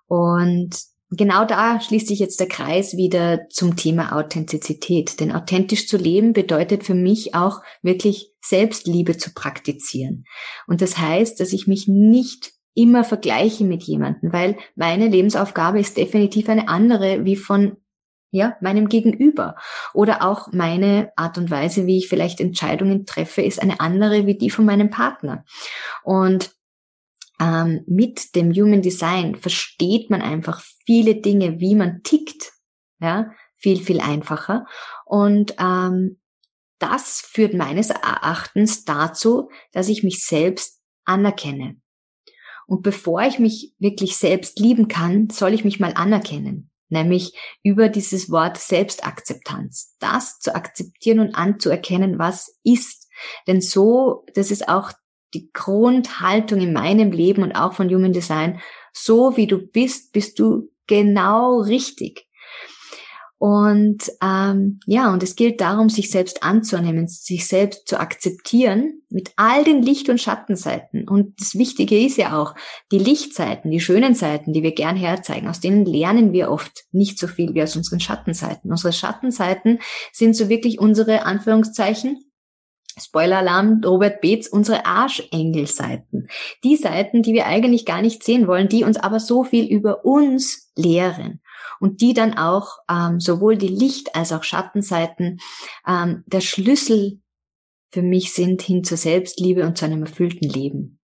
Und 0.08 0.76
genau 1.10 1.46
da 1.46 1.80
schließt 1.80 2.08
sich 2.08 2.20
jetzt 2.20 2.40
der 2.40 2.48
Kreis 2.48 2.98
wieder 2.98 3.48
zum 3.50 3.76
Thema 3.76 4.16
Authentizität. 4.18 5.20
Denn 5.20 5.32
authentisch 5.32 5.88
zu 5.88 5.98
leben 5.98 6.34
bedeutet 6.34 6.84
für 6.84 6.96
mich 6.96 7.36
auch 7.36 7.62
wirklich 7.82 8.32
Selbstliebe 8.42 9.18
zu 9.18 9.34
praktizieren. 9.34 10.26
Und 10.68 10.82
das 10.82 10.98
heißt, 10.98 11.40
dass 11.40 11.54
ich 11.54 11.68
mich 11.68 11.88
nicht 11.88 12.54
immer 12.74 13.04
vergleiche 13.04 13.66
mit 13.66 13.84
jemandem, 13.84 14.32
weil 14.32 14.58
meine 14.76 15.08
Lebensaufgabe 15.08 15.80
ist 15.80 15.98
definitiv 15.98 16.50
eine 16.50 16.68
andere 16.68 17.26
wie 17.26 17.36
von 17.36 17.78
ja, 18.32 18.56
meinem 18.62 18.88
Gegenüber. 18.88 19.56
Oder 19.94 20.24
auch 20.24 20.52
meine 20.54 21.12
Art 21.18 21.38
und 21.38 21.52
Weise, 21.52 21.86
wie 21.86 21.98
ich 21.98 22.08
vielleicht 22.08 22.40
Entscheidungen 22.40 23.06
treffe, 23.06 23.42
ist 23.42 23.62
eine 23.62 23.82
andere 23.82 24.26
wie 24.26 24.38
die 24.38 24.50
von 24.50 24.66
meinem 24.66 24.90
Partner. 24.90 25.44
Und 26.04 26.52
ähm, 27.42 27.84
mit 27.88 28.36
dem 28.36 28.54
Human 28.54 28.82
Design 28.82 29.36
versteht 29.36 30.10
man 30.10 30.22
einfach 30.22 30.62
viele 30.86 31.16
Dinge, 31.16 31.60
wie 31.60 31.76
man 31.76 32.04
tickt, 32.04 32.54
ja, 33.00 33.32
viel, 33.58 33.84
viel 33.84 34.00
einfacher. 34.00 34.66
Und 35.06 35.56
ähm, 35.60 36.20
das 36.80 37.22
führt 37.22 37.54
meines 37.54 37.90
Erachtens 37.90 38.86
dazu, 38.86 39.50
dass 39.72 39.90
ich 39.90 40.04
mich 40.04 40.26
selbst 40.26 40.82
anerkenne. 41.04 41.81
Und 42.68 42.84
bevor 42.84 43.22
ich 43.24 43.40
mich 43.40 43.74
wirklich 43.80 44.18
selbst 44.18 44.60
lieben 44.60 44.88
kann, 44.88 45.30
soll 45.30 45.54
ich 45.54 45.64
mich 45.64 45.80
mal 45.80 45.94
anerkennen. 45.94 46.70
Nämlich 46.90 47.34
über 47.64 47.88
dieses 47.90 48.30
Wort 48.30 48.58
Selbstakzeptanz. 48.58 49.96
Das 50.00 50.40
zu 50.40 50.56
akzeptieren 50.56 51.20
und 51.20 51.36
anzuerkennen, 51.36 52.20
was 52.20 52.60
ist. 52.64 53.08
Denn 53.48 53.62
so, 53.62 54.26
das 54.34 54.52
ist 54.52 54.68
auch 54.68 54.92
die 55.34 55.52
Grundhaltung 55.54 56.60
in 56.60 56.74
meinem 56.74 57.12
Leben 57.12 57.44
und 57.44 57.54
auch 57.54 57.74
von 57.74 57.90
Human 57.90 58.14
Design. 58.14 58.60
So 58.94 59.38
wie 59.38 59.48
du 59.48 59.58
bist, 59.58 60.12
bist 60.12 60.40
du 60.40 60.70
genau 60.88 61.62
richtig. 61.62 62.28
Und 63.42 64.04
ähm, 64.22 64.80
ja, 64.86 65.12
und 65.12 65.24
es 65.24 65.36
gilt 65.36 65.62
darum, 65.62 65.90
sich 65.90 66.12
selbst 66.12 66.44
anzunehmen, 66.44 67.08
sich 67.08 67.48
selbst 67.48 67.88
zu 67.88 68.00
akzeptieren 68.00 69.02
mit 69.10 69.32
all 69.36 69.64
den 69.64 69.82
Licht- 69.82 70.10
und 70.10 70.22
Schattenseiten. 70.22 71.10
Und 71.10 71.42
das 71.42 71.56
Wichtige 71.56 71.98
ist 71.98 72.18
ja 72.18 72.40
auch, 72.40 72.54
die 72.92 73.00
Lichtseiten, 73.00 73.72
die 73.72 73.80
schönen 73.80 74.14
Seiten, 74.14 74.54
die 74.54 74.62
wir 74.62 74.76
gern 74.76 74.96
herzeigen, 74.96 75.48
aus 75.48 75.60
denen 75.60 75.86
lernen 75.86 76.34
wir 76.34 76.52
oft 76.52 76.84
nicht 76.92 77.18
so 77.18 77.26
viel 77.26 77.56
wie 77.56 77.64
aus 77.64 77.76
unseren 77.76 78.00
Schattenseiten. 78.00 78.70
Unsere 78.70 78.94
Schattenseiten 78.94 79.80
sind 80.14 80.36
so 80.36 80.48
wirklich 80.48 80.78
unsere 80.78 81.26
Anführungszeichen 81.26 82.24
Spoiler-Alarm, 83.00 83.82
Robert 83.84 84.22
Beetz, 84.22 84.50
unsere 84.50 84.86
Arschengelseiten. 84.86 86.28
Die 86.64 86.76
Seiten, 86.76 87.24
die 87.24 87.34
wir 87.34 87.48
eigentlich 87.48 87.86
gar 87.86 88.04
nicht 88.04 88.22
sehen 88.24 88.48
wollen, 88.48 88.70
die 88.70 88.84
uns 88.84 88.98
aber 88.98 89.20
so 89.20 89.44
viel 89.44 89.66
über 89.66 90.06
uns 90.06 90.72
lehren 90.76 91.41
und 91.82 92.00
die 92.00 92.14
dann 92.14 92.38
auch 92.38 92.78
ähm, 92.90 93.20
sowohl 93.20 93.58
die 93.58 93.68
Licht- 93.68 94.16
als 94.16 94.32
auch 94.32 94.44
Schattenseiten 94.44 95.40
ähm, 95.86 96.24
der 96.28 96.42
Schlüssel 96.42 97.20
für 97.92 98.04
mich 98.04 98.34
sind 98.34 98.62
hin 98.62 98.84
zur 98.84 98.98
Selbstliebe 98.98 99.66
und 99.66 99.78
zu 99.78 99.86
einem 99.86 100.04
erfüllten 100.04 100.48
Leben. 100.48 101.00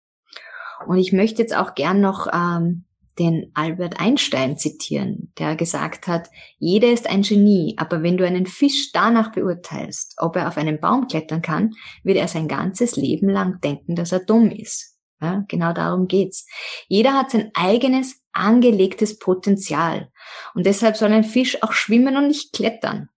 Und 0.88 1.00
ich 1.00 1.12
möchte 1.12 1.42
jetzt 1.42 1.56
auch 1.56 1.74
gern 1.74 2.00
noch 2.00 2.28
ähm, 2.32 2.86
den 3.18 3.50
Albert 3.56 4.00
Einstein 4.00 4.58
zitieren, 4.58 5.34
der 5.40 5.56
gesagt 5.56 6.08
hat, 6.08 6.30
jeder 6.60 6.92
ist 6.92 7.10
ein 7.10 7.24
Genie, 7.24 7.74
aber 7.78 8.04
wenn 8.04 8.16
du 8.16 8.26
einen 8.26 8.46
Fisch 8.46 8.92
danach 8.92 9.32
beurteilst, 9.32 10.16
ob 10.18 10.36
er 10.36 10.48
auf 10.48 10.58
einen 10.58 10.80
Baum 10.80 11.08
klettern 11.08 11.42
kann, 11.42 11.74
wird 12.04 12.18
er 12.18 12.28
sein 12.28 12.48
ganzes 12.48 12.96
Leben 12.96 13.30
lang 13.30 13.60
denken, 13.62 13.96
dass 13.96 14.12
er 14.12 14.20
dumm 14.20 14.52
ist. 14.52 14.97
Ja, 15.20 15.44
genau 15.48 15.74
darum 15.74 16.08
geht's. 16.08 16.46
Jeder 16.88 17.14
hat 17.14 17.32
sein 17.32 17.52
eigenes 17.56 18.22
angelegtes 18.34 19.18
Potenzial. 19.18 20.12
Und 20.54 20.66
deshalb 20.66 20.96
soll 20.96 21.12
ein 21.12 21.24
Fisch 21.24 21.64
auch 21.64 21.74
schwimmen 21.74 22.18
und 22.18 22.28
nicht 22.28 22.54
klettern. 22.54 23.10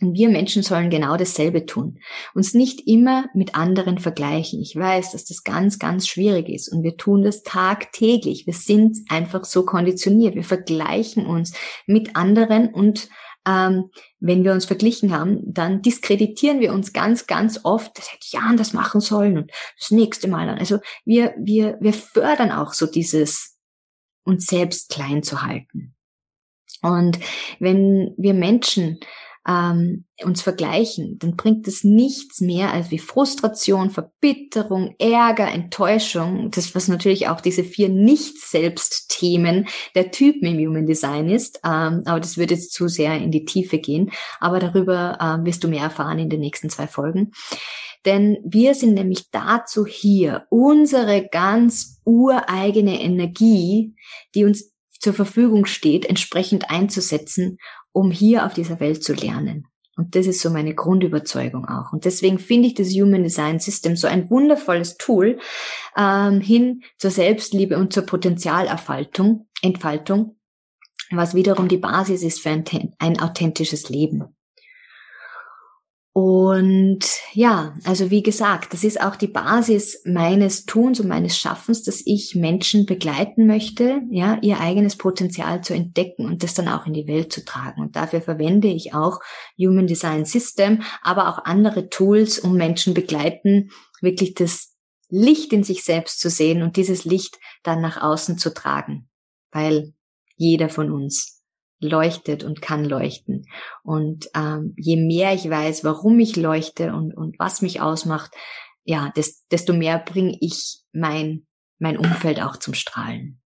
Und 0.00 0.12
wir 0.12 0.28
Menschen 0.28 0.62
sollen 0.62 0.90
genau 0.90 1.16
dasselbe 1.16 1.64
tun. 1.64 2.00
Uns 2.34 2.52
nicht 2.52 2.86
immer 2.86 3.26
mit 3.32 3.54
anderen 3.54 3.98
vergleichen. 3.98 4.60
Ich 4.60 4.76
weiß, 4.76 5.12
dass 5.12 5.24
das 5.24 5.42
ganz, 5.42 5.78
ganz 5.78 6.06
schwierig 6.06 6.50
ist. 6.50 6.68
Und 6.68 6.82
wir 6.82 6.98
tun 6.98 7.22
das 7.22 7.42
tagtäglich. 7.42 8.46
Wir 8.46 8.52
sind 8.52 8.98
einfach 9.08 9.44
so 9.46 9.64
konditioniert. 9.64 10.34
Wir 10.34 10.44
vergleichen 10.44 11.24
uns 11.24 11.54
mit 11.86 12.14
anderen 12.14 12.74
und 12.74 13.08
ähm, 13.46 13.90
wenn 14.18 14.44
wir 14.44 14.52
uns 14.52 14.64
verglichen 14.64 15.12
haben, 15.12 15.40
dann 15.44 15.82
diskreditieren 15.82 16.60
wir 16.60 16.72
uns 16.72 16.92
ganz, 16.92 17.26
ganz 17.26 17.60
oft, 17.62 17.96
das 17.96 18.12
hätte 18.12 18.24
ich 18.24 18.32
ja 18.32 18.40
anders 18.40 18.72
machen 18.72 19.00
sollen 19.00 19.38
und 19.38 19.52
das 19.78 19.90
nächste 19.90 20.28
Mal 20.28 20.46
dann. 20.46 20.58
Also 20.58 20.80
wir, 21.04 21.34
wir, 21.38 21.78
wir 21.80 21.92
fördern 21.92 22.50
auch 22.50 22.72
so 22.72 22.86
dieses, 22.86 23.56
uns 24.24 24.46
selbst 24.46 24.90
klein 24.90 25.22
zu 25.22 25.42
halten. 25.42 25.94
Und 26.82 27.18
wenn 27.58 28.14
wir 28.18 28.34
Menschen 28.34 28.98
ähm, 29.46 30.04
uns 30.22 30.42
vergleichen, 30.42 31.18
dann 31.18 31.36
bringt 31.36 31.68
es 31.68 31.84
nichts 31.84 32.40
mehr 32.40 32.72
als 32.72 32.90
wie 32.90 32.98
Frustration, 32.98 33.90
Verbitterung, 33.90 34.94
Ärger, 34.98 35.48
Enttäuschung. 35.48 36.50
Das, 36.50 36.74
was 36.74 36.88
natürlich 36.88 37.28
auch 37.28 37.40
diese 37.40 37.62
vier 37.62 37.88
Nicht-Selbst-Themen 37.88 39.68
der 39.94 40.10
Typen 40.10 40.46
im 40.46 40.68
Human 40.68 40.86
Design 40.86 41.28
ist. 41.28 41.60
Ähm, 41.64 42.02
aber 42.06 42.20
das 42.20 42.36
würde 42.36 42.54
jetzt 42.54 42.72
zu 42.72 42.88
sehr 42.88 43.16
in 43.16 43.30
die 43.30 43.44
Tiefe 43.44 43.78
gehen. 43.78 44.10
Aber 44.40 44.58
darüber 44.58 45.18
ähm, 45.20 45.44
wirst 45.44 45.62
du 45.62 45.68
mehr 45.68 45.82
erfahren 45.82 46.18
in 46.18 46.30
den 46.30 46.40
nächsten 46.40 46.70
zwei 46.70 46.86
Folgen. 46.86 47.32
Denn 48.04 48.38
wir 48.44 48.74
sind 48.74 48.94
nämlich 48.94 49.30
dazu 49.30 49.84
hier, 49.84 50.46
unsere 50.48 51.26
ganz 51.26 52.00
ureigene 52.04 53.00
Energie, 53.00 53.94
die 54.34 54.44
uns 54.44 54.72
zur 55.00 55.12
Verfügung 55.12 55.66
steht, 55.66 56.06
entsprechend 56.06 56.70
einzusetzen 56.70 57.58
um 57.96 58.10
hier 58.10 58.44
auf 58.44 58.52
dieser 58.52 58.78
Welt 58.78 59.02
zu 59.02 59.14
lernen. 59.14 59.68
Und 59.96 60.14
das 60.14 60.26
ist 60.26 60.42
so 60.42 60.50
meine 60.50 60.74
Grundüberzeugung 60.74 61.64
auch. 61.64 61.94
Und 61.94 62.04
deswegen 62.04 62.38
finde 62.38 62.68
ich 62.68 62.74
das 62.74 62.88
Human 62.88 63.22
Design 63.22 63.58
System 63.58 63.96
so 63.96 64.06
ein 64.06 64.28
wundervolles 64.28 64.98
Tool 64.98 65.38
ähm, 65.96 66.42
hin 66.42 66.82
zur 66.98 67.10
Selbstliebe 67.10 67.78
und 67.78 67.94
zur 67.94 68.04
Potenzialerfaltung, 68.04 69.48
Entfaltung, 69.62 70.36
was 71.10 71.34
wiederum 71.34 71.68
die 71.68 71.78
Basis 71.78 72.22
ist 72.22 72.40
für 72.40 72.50
ein, 72.50 72.64
ein 72.98 73.18
authentisches 73.18 73.88
Leben. 73.88 74.35
Und 76.16 77.04
ja, 77.34 77.74
also 77.84 78.10
wie 78.10 78.22
gesagt, 78.22 78.72
das 78.72 78.84
ist 78.84 79.02
auch 79.02 79.16
die 79.16 79.26
Basis 79.26 80.00
meines 80.06 80.64
Tuns 80.64 80.98
und 80.98 81.08
meines 81.08 81.36
Schaffens, 81.36 81.82
dass 81.82 82.00
ich 82.06 82.34
Menschen 82.34 82.86
begleiten 82.86 83.46
möchte, 83.46 84.00
ja, 84.10 84.38
ihr 84.40 84.58
eigenes 84.58 84.96
Potenzial 84.96 85.60
zu 85.60 85.74
entdecken 85.74 86.24
und 86.24 86.42
das 86.42 86.54
dann 86.54 86.68
auch 86.68 86.86
in 86.86 86.94
die 86.94 87.06
Welt 87.06 87.34
zu 87.34 87.44
tragen. 87.44 87.82
Und 87.82 87.96
dafür 87.96 88.22
verwende 88.22 88.68
ich 88.68 88.94
auch 88.94 89.20
Human 89.58 89.86
Design 89.86 90.24
System, 90.24 90.80
aber 91.02 91.28
auch 91.28 91.44
andere 91.44 91.90
Tools, 91.90 92.38
um 92.38 92.56
Menschen 92.56 92.94
begleiten, 92.94 93.70
wirklich 94.00 94.32
das 94.32 94.74
Licht 95.10 95.52
in 95.52 95.64
sich 95.64 95.84
selbst 95.84 96.18
zu 96.20 96.30
sehen 96.30 96.62
und 96.62 96.78
dieses 96.78 97.04
Licht 97.04 97.38
dann 97.62 97.82
nach 97.82 98.00
außen 98.00 98.38
zu 98.38 98.54
tragen. 98.54 99.10
Weil 99.52 99.92
jeder 100.36 100.70
von 100.70 100.90
uns 100.90 101.44
leuchtet 101.80 102.44
und 102.44 102.62
kann 102.62 102.84
leuchten. 102.84 103.46
Und 103.82 104.28
ähm, 104.34 104.74
je 104.76 104.96
mehr 104.96 105.34
ich 105.34 105.48
weiß, 105.48 105.84
warum 105.84 106.18
ich 106.18 106.36
leuchte 106.36 106.92
und, 106.92 107.14
und 107.14 107.38
was 107.38 107.62
mich 107.62 107.80
ausmacht, 107.80 108.32
ja, 108.84 109.10
des, 109.16 109.46
desto 109.48 109.72
mehr 109.72 109.98
bringe 109.98 110.36
ich 110.40 110.80
mein, 110.92 111.46
mein 111.78 111.98
Umfeld 111.98 112.40
auch 112.40 112.56
zum 112.56 112.74
Strahlen. 112.74 113.40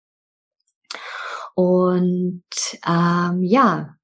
Und 1.55 2.45
ähm, 2.87 3.43
ja, 3.43 3.97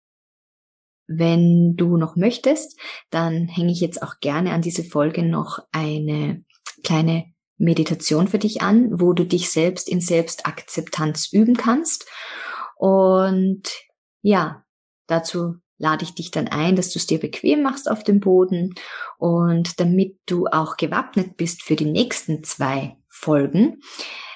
wenn 1.06 1.76
du 1.76 1.96
noch 1.96 2.16
möchtest, 2.16 2.78
dann 3.10 3.46
hänge 3.46 3.70
ich 3.70 3.80
jetzt 3.80 4.02
auch 4.02 4.18
gerne 4.20 4.52
an 4.52 4.62
diese 4.62 4.82
Folge 4.82 5.22
noch 5.22 5.60
eine 5.72 6.44
kleine 6.82 7.32
Meditation 7.58 8.28
für 8.28 8.38
dich 8.38 8.60
an, 8.60 9.00
wo 9.00 9.12
du 9.12 9.24
dich 9.24 9.50
selbst 9.50 9.88
in 9.88 10.00
Selbstakzeptanz 10.00 11.32
üben 11.32 11.56
kannst. 11.56 12.06
Und 12.76 13.62
ja, 14.26 14.64
dazu 15.06 15.54
lade 15.78 16.02
ich 16.02 16.14
dich 16.14 16.32
dann 16.32 16.48
ein, 16.48 16.74
dass 16.74 16.90
du 16.90 16.98
es 16.98 17.06
dir 17.06 17.20
bequem 17.20 17.62
machst 17.62 17.88
auf 17.88 18.02
dem 18.02 18.18
Boden 18.18 18.74
und 19.18 19.78
damit 19.78 20.18
du 20.26 20.46
auch 20.46 20.76
gewappnet 20.76 21.36
bist 21.36 21.62
für 21.62 21.76
die 21.76 21.84
nächsten 21.84 22.42
zwei 22.42 22.96
Folgen, 23.08 23.82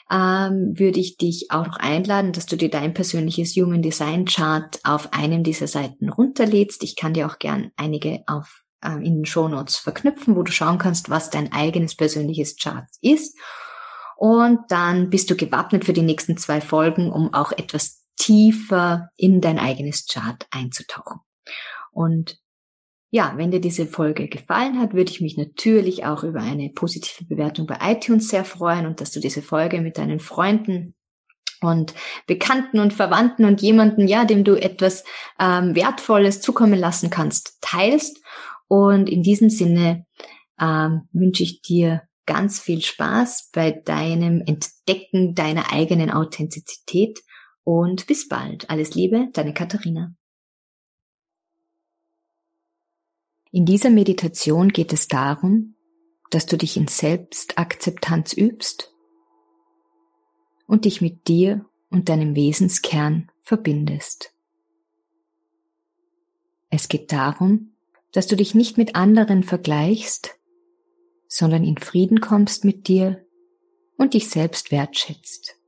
ähm, 0.09 0.74
würde 0.76 1.00
ich 1.00 1.16
dich 1.16 1.50
auch 1.50 1.66
noch 1.66 1.79
einladen, 1.79 2.31
dass 2.33 2.46
du 2.46 2.57
dir 2.57 2.70
dein 2.70 2.94
persönliches 2.94 3.57
Human 3.57 3.83
Design 3.83 4.26
Chart 4.26 4.79
auf 4.85 5.12
einem 5.12 5.42
dieser 5.42 5.66
Seiten 5.66 6.09
runterlädst. 6.09 6.85
Ich 6.85 6.94
kann 6.94 7.14
dir 7.14 7.26
auch 7.26 7.40
gern 7.40 7.72
einige 7.76 8.22
auf, 8.29 8.62
äh, 8.85 8.94
in 8.94 9.16
den 9.16 9.26
Show 9.26 9.48
Notes 9.48 9.76
verknüpfen, 9.76 10.37
wo 10.37 10.44
du 10.44 10.53
schauen 10.53 10.79
kannst, 10.79 11.11
was 11.11 11.31
dein 11.31 11.53
eigenes 11.53 11.96
persönliches 11.96 12.57
Chart 12.57 12.87
ist. 13.00 13.37
Und 14.16 14.61
dann 14.68 15.11
bist 15.11 15.31
du 15.31 15.35
gewappnet 15.35 15.85
für 15.85 15.94
die 15.94 16.03
nächsten 16.03 16.37
zwei 16.37 16.61
Folgen, 16.61 17.11
um 17.11 17.35
auch 17.35 17.50
etwas 17.50 17.99
tiefer 18.20 19.09
in 19.16 19.40
dein 19.40 19.59
eigenes 19.59 20.06
Chart 20.06 20.46
einzutauchen. 20.50 21.20
Und 21.90 22.38
ja, 23.11 23.33
wenn 23.37 23.50
dir 23.50 23.61
diese 23.61 23.87
Folge 23.87 24.28
gefallen 24.28 24.78
hat, 24.78 24.94
würde 24.94 25.11
ich 25.11 25.20
mich 25.20 25.37
natürlich 25.37 26.04
auch 26.04 26.22
über 26.22 26.40
eine 26.40 26.70
positive 26.70 27.24
Bewertung 27.24 27.66
bei 27.66 27.78
iTunes 27.80 28.28
sehr 28.28 28.44
freuen 28.44 28.87
und 28.87 29.00
dass 29.00 29.11
du 29.11 29.20
diese 29.20 29.42
Folge 29.42 29.80
mit 29.80 29.98
deinen 29.98 30.20
Freunden 30.20 30.94
und 31.62 31.94
Bekannten 32.26 32.78
und 32.78 32.92
Verwandten 32.92 33.44
und 33.44 33.62
jemanden, 33.62 34.06
ja, 34.06 34.24
dem 34.24 34.44
du 34.44 34.54
etwas 34.54 35.02
ähm, 35.38 35.74
Wertvolles 35.74 36.40
zukommen 36.40 36.78
lassen 36.78 37.11
kannst, 37.11 37.59
teilst. 37.61 38.22
Und 38.68 39.09
in 39.09 39.22
diesem 39.22 39.50
Sinne 39.50 40.06
ähm, 40.61 41.09
wünsche 41.12 41.42
ich 41.42 41.62
dir 41.62 42.02
ganz 42.26 42.61
viel 42.61 42.83
Spaß 42.83 43.50
bei 43.52 43.72
deinem 43.72 44.42
Entdecken 44.46 45.35
deiner 45.35 45.72
eigenen 45.72 46.11
Authentizität 46.11 47.18
und 47.70 48.09
bis 48.09 48.26
bald. 48.26 48.68
Alles 48.68 48.96
Liebe, 48.96 49.28
deine 49.33 49.54
Katharina. 49.54 50.12
In 53.52 53.64
dieser 53.64 53.90
Meditation 53.90 54.70
geht 54.70 54.92
es 54.92 55.06
darum, 55.06 55.76
dass 56.30 56.46
du 56.46 56.56
dich 56.56 56.76
in 56.76 56.88
Selbstakzeptanz 56.88 58.33
übst 58.33 58.92
und 60.66 60.85
dich 60.85 61.00
mit 61.00 61.28
dir 61.28 61.64
und 61.90 62.09
deinem 62.09 62.35
Wesenskern 62.35 63.30
verbindest. 63.42 64.35
Es 66.70 66.88
geht 66.88 67.12
darum, 67.12 67.76
dass 68.11 68.26
du 68.26 68.35
dich 68.35 68.56
nicht 68.56 68.78
mit 68.78 68.96
anderen 68.96 69.44
vergleichst, 69.44 70.40
sondern 71.28 71.62
in 71.62 71.78
Frieden 71.78 72.20
kommst 72.20 72.64
mit 72.64 72.88
dir 72.88 73.24
und 73.96 74.14
dich 74.14 74.28
selbst 74.28 74.72
wertschätzt. 74.72 75.59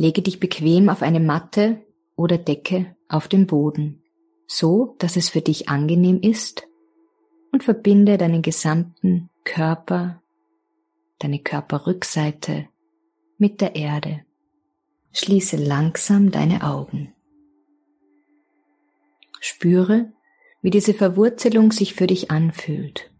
Lege 0.00 0.22
dich 0.22 0.40
bequem 0.40 0.88
auf 0.88 1.02
eine 1.02 1.20
Matte 1.20 1.84
oder 2.16 2.38
Decke 2.38 2.96
auf 3.10 3.28
dem 3.28 3.46
Boden, 3.46 4.02
so 4.46 4.96
dass 4.98 5.16
es 5.16 5.28
für 5.28 5.42
dich 5.42 5.68
angenehm 5.68 6.22
ist 6.22 6.66
und 7.52 7.64
verbinde 7.64 8.16
deinen 8.16 8.40
gesamten 8.40 9.28
Körper, 9.44 10.22
deine 11.18 11.38
Körperrückseite 11.38 12.66
mit 13.36 13.60
der 13.60 13.76
Erde. 13.76 14.24
Schließe 15.12 15.58
langsam 15.58 16.30
deine 16.30 16.64
Augen. 16.64 17.14
Spüre, 19.38 20.14
wie 20.62 20.70
diese 20.70 20.94
Verwurzelung 20.94 21.72
sich 21.72 21.92
für 21.92 22.06
dich 22.06 22.30
anfühlt. 22.30 23.12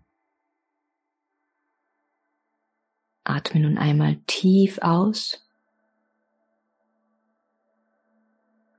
Atme 3.24 3.60
nun 3.60 3.76
einmal 3.76 4.16
tief 4.26 4.78
aus 4.80 5.46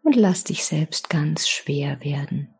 und 0.03 0.15
lass 0.15 0.43
dich 0.43 0.65
selbst 0.65 1.09
ganz 1.09 1.47
schwer 1.47 2.03
werden. 2.03 2.53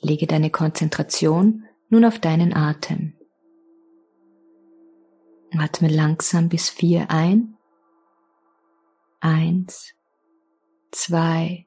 Lege 0.00 0.26
deine 0.26 0.50
Konzentration 0.50 1.64
nun 1.88 2.04
auf 2.04 2.18
deinen 2.18 2.54
Atem. 2.54 3.14
Atme 5.56 5.88
langsam 5.88 6.48
bis 6.48 6.68
vier 6.68 7.10
ein. 7.10 7.56
Eins, 9.20 9.94
zwei, 10.90 11.66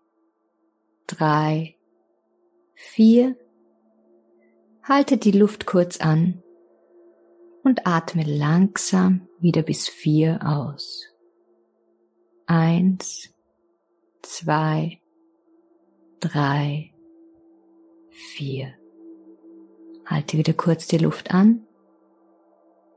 drei, 1.08 1.78
vier. 2.76 3.36
Halte 4.84 5.18
die 5.18 5.32
Luft 5.32 5.66
kurz 5.66 6.00
an 6.00 6.44
und 7.64 7.88
atme 7.88 8.24
langsam 8.24 9.28
wieder 9.40 9.64
bis 9.64 9.90
vier 9.90 10.40
aus. 10.46 11.17
Eins, 12.50 13.34
zwei, 14.22 15.02
drei, 16.22 16.94
vier. 18.10 18.74
Halte 20.06 20.38
wieder 20.38 20.54
kurz 20.54 20.88
die 20.88 20.98
Luft 20.98 21.32
an. 21.32 21.68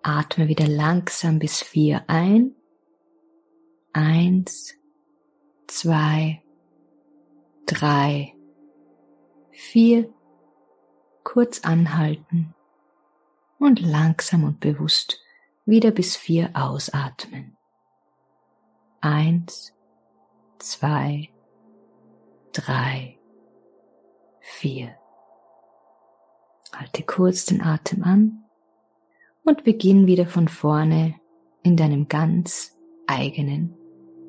Atme 0.02 0.46
wieder 0.46 0.68
langsam 0.68 1.40
bis 1.40 1.62
vier 1.62 2.04
ein. 2.06 2.54
Eins, 3.92 4.74
zwei, 5.66 6.44
drei, 7.66 8.32
vier. 9.50 10.14
Kurz 11.24 11.64
anhalten 11.64 12.54
und 13.58 13.80
langsam 13.80 14.44
und 14.44 14.60
bewusst 14.60 15.20
wieder 15.66 15.90
bis 15.90 16.16
vier 16.16 16.50
ausatmen. 16.54 17.56
Eins, 19.00 19.72
zwei, 20.58 21.30
drei, 22.52 23.18
vier. 24.40 24.94
Halte 26.74 27.02
kurz 27.04 27.46
den 27.46 27.62
Atem 27.62 28.04
an 28.04 28.44
und 29.44 29.64
beginn 29.64 30.06
wieder 30.06 30.26
von 30.26 30.48
vorne 30.48 31.14
in 31.62 31.76
deinem 31.76 32.08
ganz 32.08 32.78
eigenen 33.06 33.74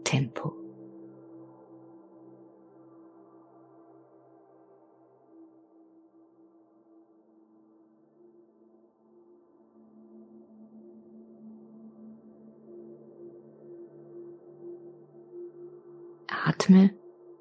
Tempo. 0.03 0.60
Atme 16.71 16.91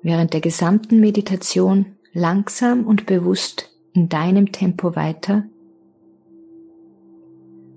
während 0.03 0.33
der 0.33 0.41
gesamten 0.41 0.99
Meditation 0.99 1.97
langsam 2.13 2.85
und 2.87 3.07
bewusst 3.07 3.71
in 3.93 4.09
deinem 4.09 4.51
Tempo 4.51 4.97
weiter 4.97 5.45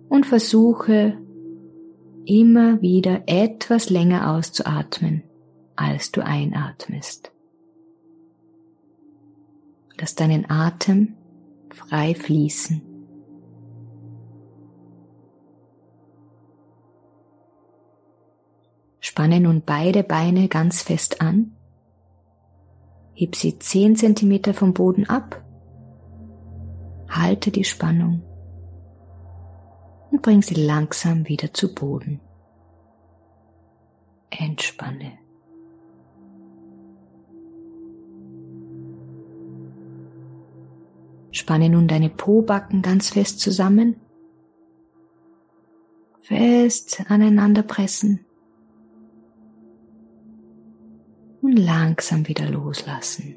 und 0.10 0.26
versuche 0.26 1.18
immer 2.26 2.82
wieder 2.82 3.24
etwas 3.28 3.89
länger 3.89 4.32
auszuatmen, 4.34 5.24
als 5.76 6.12
du 6.12 6.24
einatmest. 6.24 7.32
Lass 10.00 10.16
deinen 10.16 10.50
Atem 10.50 11.16
frei 11.70 12.16
fließen. 12.16 12.93
Spanne 19.13 19.39
nun 19.39 19.62
beide 19.63 20.02
Beine 20.02 20.47
ganz 20.47 20.82
fest 20.82 21.21
an. 21.21 21.56
Heb 23.13 23.36
sie 23.36 23.60
10 23.60 23.95
cm 23.95 24.56
vom 24.56 24.73
Boden 24.73 25.08
ab. 25.08 25.39
Halte 27.10 27.52
die 27.52 27.63
Spannung 27.63 28.23
und 30.10 30.23
bring 30.23 30.41
sie 30.41 30.56
langsam 30.56 31.28
wieder 31.28 31.54
zu 31.54 31.76
Boden. 31.76 32.21
Entspanne. 34.32 35.12
Spanne 41.30 41.69
nun 41.69 41.88
deine 41.88 42.10
Pobacken 42.10 42.82
ganz 42.82 43.10
fest 43.10 43.41
zusammen. 43.41 43.95
Fest 46.23 47.04
aneinander 47.10 47.62
pressen. 47.62 48.26
Und 51.44 51.58
langsam 51.58 52.28
wieder 52.28 52.50
loslassen. 52.50 53.36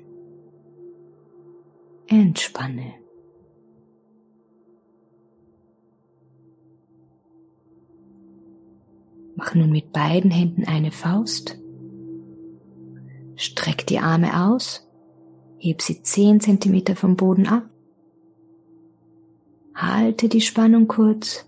Entspanne. 2.06 2.94
Mach 9.34 9.54
nun 9.54 9.70
mit 9.70 9.92
beiden 9.92 10.30
Händen 10.30 10.64
eine 10.64 10.92
Faust. 10.92 11.58
Streck 13.34 13.86
die 13.86 13.98
Arme 13.98 14.48
aus. 14.48 14.88
Heb 15.58 15.82
sie 15.82 16.02
10 16.02 16.40
cm 16.40 16.94
vom 16.94 17.16
Boden 17.16 17.46
ab. 17.46 17.68
Halte 19.74 20.28
die 20.28 20.40
Spannung 20.40 20.86
kurz. 20.86 21.44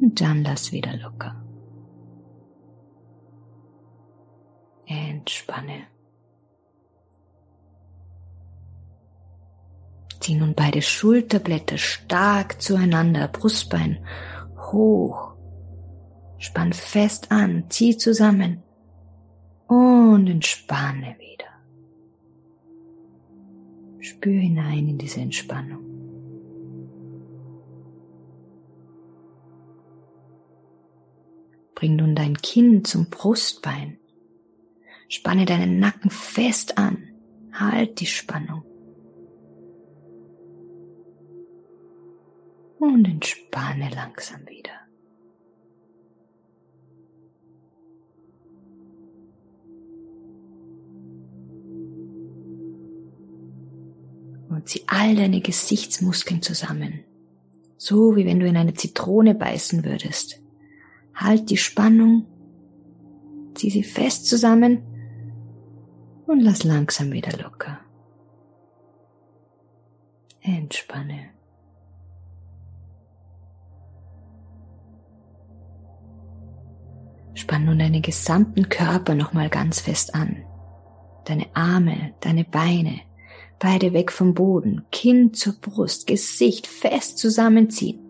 Und 0.00 0.20
dann 0.20 0.42
lass 0.42 0.72
wieder 0.72 0.96
locker. 0.96 1.47
Entspanne. 4.88 5.86
Zieh 10.20 10.34
nun 10.34 10.54
beide 10.54 10.82
Schulterblätter 10.82 11.78
stark 11.78 12.60
zueinander, 12.60 13.28
Brustbein 13.28 14.04
hoch. 14.72 15.34
Spann 16.38 16.72
fest 16.72 17.30
an, 17.30 17.64
zieh 17.68 17.96
zusammen 17.96 18.62
und 19.66 20.26
entspanne 20.28 21.16
wieder. 21.18 21.48
Spür 24.00 24.40
hinein 24.40 24.88
in 24.88 24.98
diese 24.98 25.20
Entspannung. 25.20 25.84
Bring 31.74 31.96
nun 31.96 32.14
dein 32.14 32.36
Kinn 32.36 32.84
zum 32.84 33.08
Brustbein. 33.10 33.98
Spanne 35.08 35.46
deinen 35.46 35.78
Nacken 35.78 36.10
fest 36.10 36.76
an. 36.76 37.08
Halt 37.52 38.00
die 38.00 38.06
Spannung. 38.06 38.62
Und 42.78 43.06
entspanne 43.06 43.90
langsam 43.94 44.46
wieder. 44.46 44.70
Und 54.50 54.68
zieh 54.68 54.82
all 54.86 55.16
deine 55.16 55.40
Gesichtsmuskeln 55.40 56.42
zusammen. 56.42 57.04
So 57.78 58.14
wie 58.14 58.26
wenn 58.26 58.40
du 58.40 58.46
in 58.46 58.56
eine 58.56 58.74
Zitrone 58.74 59.34
beißen 59.34 59.84
würdest. 59.84 60.42
Halt 61.14 61.48
die 61.50 61.56
Spannung. 61.56 62.26
Zieh 63.54 63.70
sie 63.70 63.82
fest 63.82 64.26
zusammen 64.26 64.87
und 66.28 66.40
lass 66.40 66.62
langsam 66.62 67.10
wieder 67.10 67.36
locker. 67.38 67.80
Entspanne. 70.40 71.30
Spann 77.34 77.64
nun 77.64 77.78
deinen 77.78 78.02
gesamten 78.02 78.68
Körper 78.68 79.14
nochmal 79.14 79.48
ganz 79.48 79.80
fest 79.80 80.14
an. 80.14 80.44
Deine 81.24 81.46
Arme, 81.54 82.14
deine 82.20 82.44
Beine, 82.44 83.00
beide 83.58 83.92
weg 83.92 84.12
vom 84.12 84.34
Boden, 84.34 84.84
Kinn 84.92 85.32
zur 85.34 85.54
Brust, 85.54 86.06
Gesicht 86.06 86.66
fest 86.66 87.18
zusammenziehen. 87.18 88.00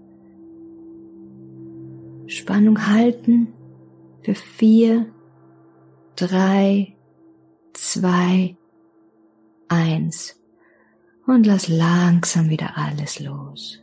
Spannung 2.26 2.86
halten 2.86 3.52
für 4.22 4.34
vier, 4.34 5.06
drei, 6.16 6.97
zwei, 7.78 8.56
eins 9.68 10.40
und 11.26 11.46
lass 11.46 11.68
langsam 11.68 12.48
wieder 12.48 12.76
alles 12.76 13.20
los. 13.20 13.80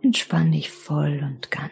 Entspann 0.00 0.52
dich 0.52 0.70
voll 0.70 1.22
und 1.22 1.50
ganz. 1.50 1.68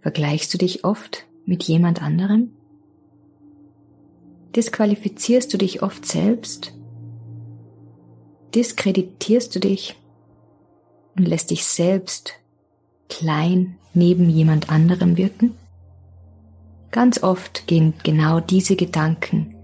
Vergleichst 0.00 0.54
du 0.54 0.58
dich 0.58 0.84
oft 0.84 1.26
mit 1.44 1.64
jemand 1.64 2.02
anderem? 2.02 2.57
Disqualifizierst 4.56 5.52
du 5.52 5.58
dich 5.58 5.82
oft 5.82 6.06
selbst, 6.06 6.72
diskreditierst 8.54 9.54
du 9.54 9.60
dich 9.60 9.96
und 11.16 11.26
lässt 11.26 11.50
dich 11.50 11.64
selbst 11.64 12.34
klein 13.08 13.78
neben 13.94 14.28
jemand 14.28 14.70
anderem 14.70 15.16
wirken? 15.16 15.54
Ganz 16.90 17.22
oft 17.22 17.66
gehen 17.66 17.94
genau 18.02 18.40
diese 18.40 18.74
Gedanken 18.74 19.54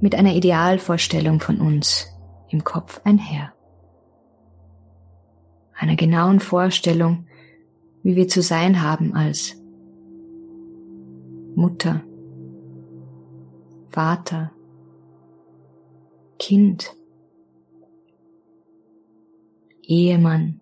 mit 0.00 0.14
einer 0.14 0.34
Idealvorstellung 0.34 1.40
von 1.40 1.60
uns 1.60 2.08
im 2.48 2.64
Kopf 2.64 3.00
einher. 3.04 3.52
Einer 5.74 5.96
genauen 5.96 6.40
Vorstellung, 6.40 7.26
wie 8.02 8.16
wir 8.16 8.28
zu 8.28 8.42
sein 8.42 8.82
haben 8.82 9.14
als 9.14 9.56
Mutter, 11.54 12.02
Vater, 13.90 14.52
Kind, 16.38 16.94
Ehemann 19.82 20.60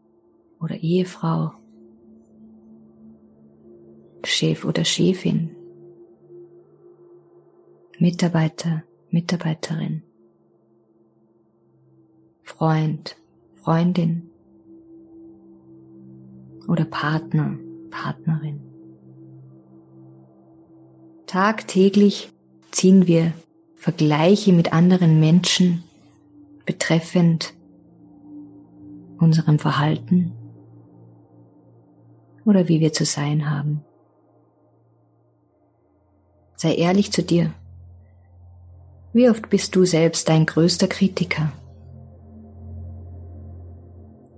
oder 0.61 0.77
Ehefrau, 0.77 1.53
Chef 4.25 4.65
oder 4.65 4.85
Chefin, 4.85 5.55
Mitarbeiter, 7.99 8.85
Mitarbeiterin, 9.11 10.03
Freund, 12.43 13.17
Freundin 13.57 14.31
oder 16.67 16.87
Partner, 16.87 17.59
Partnerin. 17.91 18.61
Tagtäglich 21.27 22.33
ziehen 22.71 23.07
wir 23.07 23.33
Vergleiche 23.77 24.53
mit 24.53 24.73
anderen 24.73 25.21
Menschen 25.21 25.85
betreffend 26.67 27.55
unserem 29.19 29.59
Verhalten 29.59 30.33
oder 32.45 32.69
wie 32.69 32.81
wir 32.81 32.93
zu 32.93 33.05
sein 33.05 33.51
haben. 33.51 33.85
Sei 36.57 36.75
ehrlich 36.75 37.13
zu 37.13 37.23
dir. 37.23 37.53
Wie 39.13 39.31
oft 39.31 39.49
bist 39.49 39.75
du 39.77 39.85
selbst 39.85 40.29
dein 40.29 40.45
größter 40.45 40.89
Kritiker? 40.89 41.53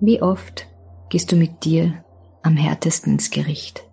Wie 0.00 0.22
oft 0.22 0.66
gehst 1.08 1.32
du 1.32 1.36
mit 1.36 1.64
dir 1.64 2.04
am 2.42 2.56
härtesten 2.56 3.14
ins 3.14 3.30
Gericht? 3.30 3.89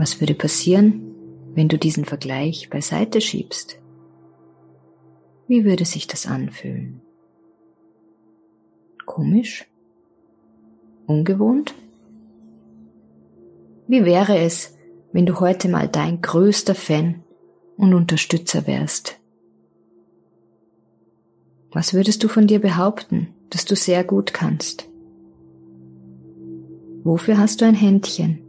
Was 0.00 0.18
würde 0.18 0.32
passieren, 0.32 1.14
wenn 1.54 1.68
du 1.68 1.76
diesen 1.76 2.06
Vergleich 2.06 2.70
beiseite 2.70 3.20
schiebst? 3.20 3.78
Wie 5.46 5.66
würde 5.66 5.84
sich 5.84 6.06
das 6.06 6.24
anfühlen? 6.24 7.02
Komisch? 9.04 9.66
Ungewohnt? 11.06 11.74
Wie 13.88 14.06
wäre 14.06 14.38
es, 14.38 14.74
wenn 15.12 15.26
du 15.26 15.38
heute 15.38 15.68
mal 15.68 15.86
dein 15.86 16.22
größter 16.22 16.74
Fan 16.74 17.22
und 17.76 17.92
Unterstützer 17.92 18.66
wärst? 18.66 19.20
Was 21.72 21.92
würdest 21.92 22.24
du 22.24 22.28
von 22.28 22.46
dir 22.46 22.60
behaupten, 22.62 23.34
dass 23.50 23.66
du 23.66 23.76
sehr 23.76 24.02
gut 24.02 24.32
kannst? 24.32 24.88
Wofür 27.04 27.36
hast 27.36 27.60
du 27.60 27.66
ein 27.66 27.74
Händchen? 27.74 28.46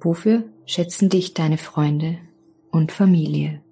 Wofür 0.00 0.44
schätzen 0.66 1.08
dich 1.08 1.34
deine 1.34 1.58
Freunde 1.58 2.18
und 2.70 2.92
Familie? 2.92 3.62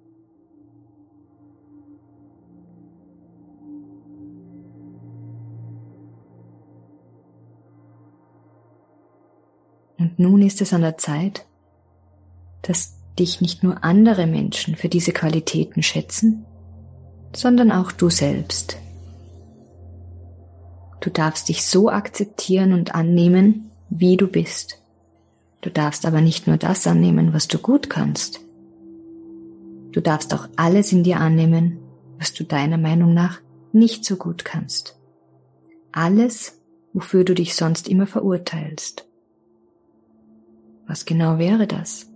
Und 9.97 10.19
nun 10.19 10.41
ist 10.41 10.61
es 10.61 10.73
an 10.73 10.81
der 10.81 10.97
Zeit, 10.97 11.45
dass 12.61 12.95
dich 13.17 13.41
nicht 13.41 13.63
nur 13.63 13.83
andere 13.83 14.27
Menschen 14.27 14.75
für 14.75 14.89
diese 14.89 15.13
Qualitäten 15.13 15.83
schätzen, 15.83 16.45
sondern 17.33 17.71
auch 17.71 17.91
du 17.91 18.09
selbst. 18.09 18.77
Du 20.99 21.09
darfst 21.09 21.49
dich 21.49 21.65
so 21.65 21.89
akzeptieren 21.89 22.73
und 22.73 22.95
annehmen, 22.95 23.71
wie 23.89 24.17
du 24.17 24.27
bist. 24.27 24.81
Du 25.65 25.71
darfst 25.71 26.05
aber 26.05 26.21
nicht 26.21 26.45
nur 26.45 26.57
das 26.57 26.85
annehmen, 26.85 27.33
was 27.33 27.47
du 27.47 27.57
gut 27.57 27.89
kannst. 27.89 28.39
Du 29.93 29.99
darfst 29.99 30.31
auch 30.35 30.47
alles 30.57 30.91
in 30.91 31.03
dir 31.03 31.19
annehmen, 31.19 31.79
was 32.19 32.35
du 32.35 32.43
deiner 32.43 32.77
Meinung 32.77 33.15
nach 33.15 33.41
nicht 33.73 34.05
so 34.05 34.15
gut 34.15 34.45
kannst. 34.45 34.95
Alles, 35.91 36.61
wofür 36.93 37.23
du 37.23 37.33
dich 37.33 37.55
sonst 37.55 37.87
immer 37.87 38.05
verurteilst. 38.05 39.07
Was 40.85 41.05
genau 41.05 41.39
wäre 41.39 41.65
das? 41.65 42.11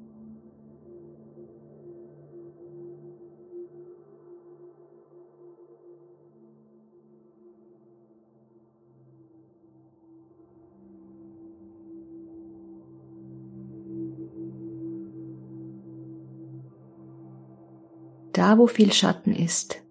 Da, 18.39 18.57
wo 18.57 18.67
viel 18.67 18.93
Schatten 18.93 19.35
ist, 19.35 19.83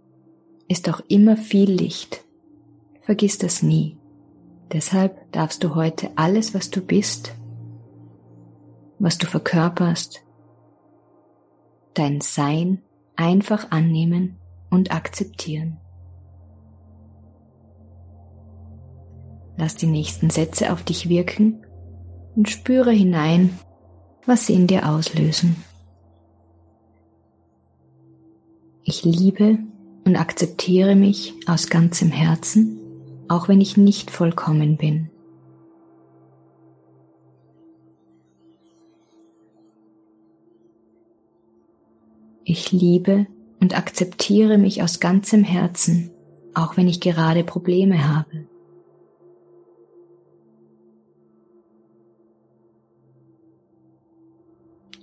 ist 0.69 0.89
auch 0.89 1.03
immer 1.07 1.37
viel 1.37 1.71
Licht. 1.71 2.25
Vergiss 3.03 3.37
das 3.37 3.63
nie. 3.63 3.99
Deshalb 4.73 5.31
darfst 5.33 5.63
du 5.63 5.75
heute 5.75 6.09
alles, 6.17 6.55
was 6.55 6.71
du 6.71 6.81
bist, 6.81 7.35
was 8.99 9.19
du 9.19 9.27
verkörperst, 9.27 10.25
dein 11.93 12.23
Sein 12.23 12.81
einfach 13.17 13.71
annehmen 13.71 14.39
und 14.71 14.93
akzeptieren. 14.93 15.77
Lass 19.59 19.77
die 19.77 19.89
nächsten 19.89 20.31
Sätze 20.31 20.73
auf 20.73 20.83
dich 20.85 21.11
wirken 21.11 21.67
und 22.35 22.49
spüre 22.49 22.93
hinein, 22.93 23.59
was 24.25 24.47
sie 24.47 24.55
in 24.55 24.67
dir 24.67 24.89
auslösen. 24.89 25.68
Ich 28.91 29.05
liebe 29.05 29.59
und 30.07 30.19
akzeptiere 30.19 30.97
mich 30.97 31.35
aus 31.47 31.69
ganzem 31.69 32.09
Herzen, 32.11 32.79
auch 33.29 33.47
wenn 33.47 33.61
ich 33.61 33.77
nicht 33.77 34.11
vollkommen 34.11 34.79
bin. 34.79 35.11
Ich 42.45 42.73
liebe 42.73 43.27
und 43.61 43.77
akzeptiere 43.77 44.57
mich 44.57 44.83
aus 44.83 45.01
ganzem 45.01 45.45
Herzen, 45.45 46.11
auch 46.55 46.79
wenn 46.79 46.89
ich 46.89 46.99
gerade 47.01 47.45
Probleme 47.45 48.09
habe. 48.09 48.47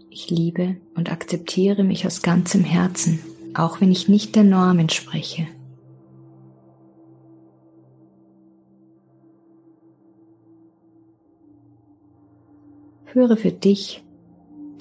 Ich 0.10 0.32
liebe 0.32 0.78
und 0.96 1.12
akzeptiere 1.12 1.84
mich 1.84 2.08
aus 2.08 2.24
ganzem 2.24 2.64
Herzen, 2.64 3.20
auch 3.56 3.82
wenn 3.82 3.92
ich 3.92 4.08
nicht 4.08 4.36
der 4.36 4.44
Norm 4.44 4.80
entspreche. 4.80 5.48
Führe 13.06 13.38
für 13.38 13.52
dich 13.52 14.04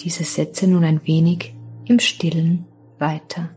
diese 0.00 0.24
Sätze 0.24 0.66
nun 0.66 0.84
ein 0.84 1.06
wenig 1.06 1.54
im 1.86 2.00
stillen 2.00 2.66
weiter. 2.98 3.50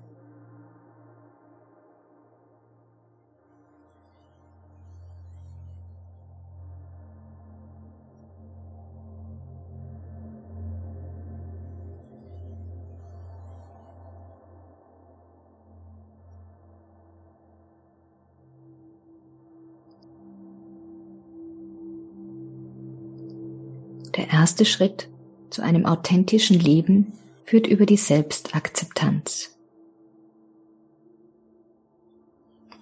Der 24.27 24.39
erste 24.39 24.65
Schritt 24.65 25.07
zu 25.49 25.61
einem 25.61 25.85
authentischen 25.85 26.59
Leben 26.59 27.13
führt 27.45 27.65
über 27.65 27.85
die 27.85 27.95
Selbstakzeptanz 27.95 29.57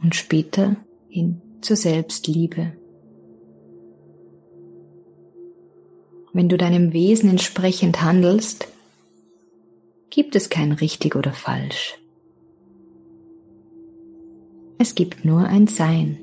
und 0.01 0.15
später 0.15 0.76
hin 1.07 1.41
zur 1.61 1.76
Selbstliebe. 1.76 2.74
Wenn 6.34 6.49
du 6.49 6.57
deinem 6.57 6.93
Wesen 6.93 7.30
entsprechend 7.30 8.01
handelst, 8.01 8.67
gibt 10.09 10.36
es 10.36 10.49
kein 10.49 10.72
richtig 10.72 11.15
oder 11.15 11.32
falsch. 11.32 11.99
Es 14.80 14.95
gibt 14.95 15.26
nur 15.26 15.41
ein 15.41 15.67
Sein. 15.67 16.17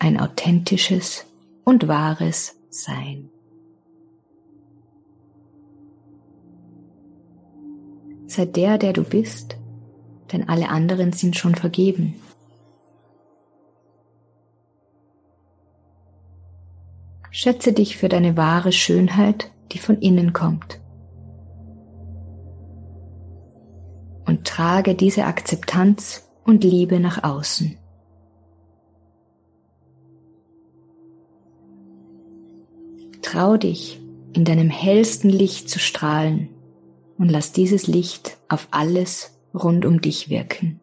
Ein 0.00 0.18
authentisches 0.18 1.29
und 1.70 1.88
wahres 1.88 2.56
Sein. 2.68 3.30
Sei 8.26 8.44
der, 8.44 8.76
der 8.76 8.92
du 8.92 9.02
bist, 9.02 9.56
denn 10.32 10.48
alle 10.48 10.68
anderen 10.68 11.12
sind 11.12 11.36
schon 11.36 11.54
vergeben. 11.54 12.14
Schätze 17.30 17.72
dich 17.72 17.96
für 17.96 18.08
deine 18.08 18.36
wahre 18.36 18.72
Schönheit, 18.72 19.50
die 19.72 19.78
von 19.78 19.98
innen 20.00 20.32
kommt. 20.32 20.80
trage 24.60 24.94
diese 24.94 25.24
Akzeptanz 25.24 26.28
und 26.44 26.64
Liebe 26.64 27.00
nach 27.00 27.24
außen. 27.24 27.79
Trau 33.30 33.56
dich, 33.56 34.00
in 34.32 34.44
deinem 34.44 34.70
hellsten 34.70 35.30
Licht 35.30 35.70
zu 35.70 35.78
strahlen 35.78 36.48
und 37.16 37.28
lass 37.28 37.52
dieses 37.52 37.86
Licht 37.86 38.38
auf 38.48 38.66
alles 38.72 39.38
rund 39.54 39.84
um 39.84 40.00
dich 40.00 40.30
wirken. 40.30 40.80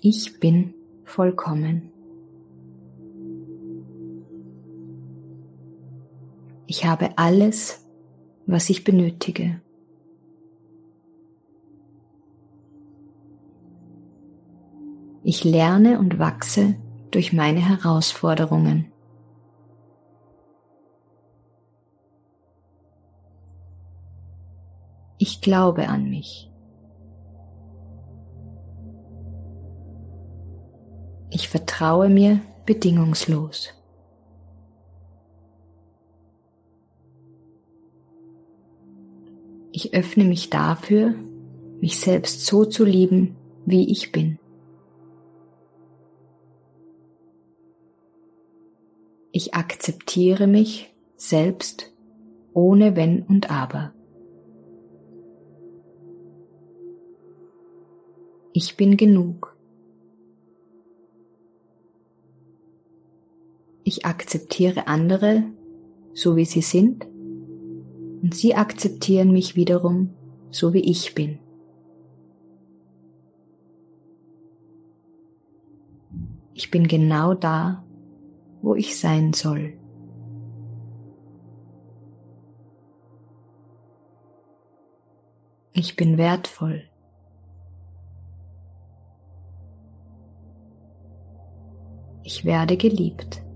Ich 0.00 0.40
bin 0.40 0.72
vollkommen. 1.04 1.97
Ich 6.70 6.84
habe 6.84 7.16
alles, 7.16 7.82
was 8.44 8.68
ich 8.68 8.84
benötige. 8.84 9.62
Ich 15.22 15.44
lerne 15.44 15.98
und 15.98 16.18
wachse 16.18 16.76
durch 17.10 17.32
meine 17.32 17.60
Herausforderungen. 17.60 18.92
Ich 25.16 25.40
glaube 25.40 25.88
an 25.88 26.10
mich. 26.10 26.50
Ich 31.30 31.48
vertraue 31.48 32.10
mir 32.10 32.42
bedingungslos. 32.66 33.77
Ich 39.80 39.94
öffne 39.94 40.24
mich 40.24 40.50
dafür, 40.50 41.14
mich 41.80 42.00
selbst 42.00 42.44
so 42.44 42.64
zu 42.64 42.84
lieben, 42.84 43.36
wie 43.64 43.92
ich 43.92 44.10
bin. 44.10 44.40
Ich 49.30 49.54
akzeptiere 49.54 50.48
mich 50.48 50.92
selbst 51.14 51.94
ohne 52.54 52.96
Wenn 52.96 53.22
und 53.22 53.52
Aber. 53.52 53.94
Ich 58.52 58.76
bin 58.76 58.96
genug. 58.96 59.56
Ich 63.84 64.04
akzeptiere 64.04 64.88
andere, 64.88 65.44
so 66.14 66.34
wie 66.34 66.46
sie 66.46 66.62
sind, 66.62 67.06
und 68.22 68.34
sie 68.34 68.54
akzeptieren 68.54 69.32
mich 69.32 69.56
wiederum, 69.56 70.10
so 70.50 70.72
wie 70.72 70.80
ich 70.80 71.14
bin. 71.14 71.38
Ich 76.54 76.70
bin 76.70 76.88
genau 76.88 77.34
da, 77.34 77.84
wo 78.62 78.74
ich 78.74 78.98
sein 78.98 79.32
soll. 79.32 79.74
Ich 85.72 85.94
bin 85.94 86.18
wertvoll. 86.18 86.82
Ich 92.24 92.44
werde 92.44 92.76
geliebt. 92.76 93.47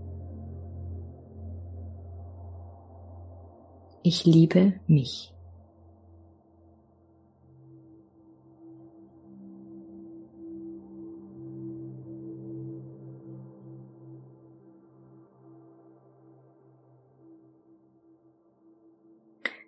Ich 4.05 4.25
liebe 4.25 4.81
mich. 4.89 5.33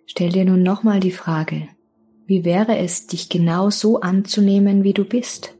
Stell 0.05 0.31
dir 0.31 0.43
nun 0.43 0.63
nochmal 0.63 0.99
die 0.99 1.11
Frage, 1.11 1.69
wie 2.25 2.43
wäre 2.43 2.77
es, 2.77 3.07
dich 3.07 3.29
genau 3.29 3.69
so 3.69 4.01
anzunehmen, 4.01 4.83
wie 4.83 4.93
du 4.93 5.05
bist? 5.05 5.57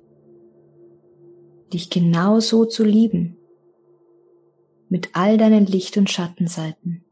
Dich 1.72 1.90
genau 1.90 2.42
so 2.42 2.66
zu 2.66 2.84
lieben, 2.84 3.38
mit 4.90 5.12
all 5.14 5.38
deinen 5.38 5.66
Licht- 5.66 5.96
und 5.96 6.10
Schattenseiten. 6.10 7.05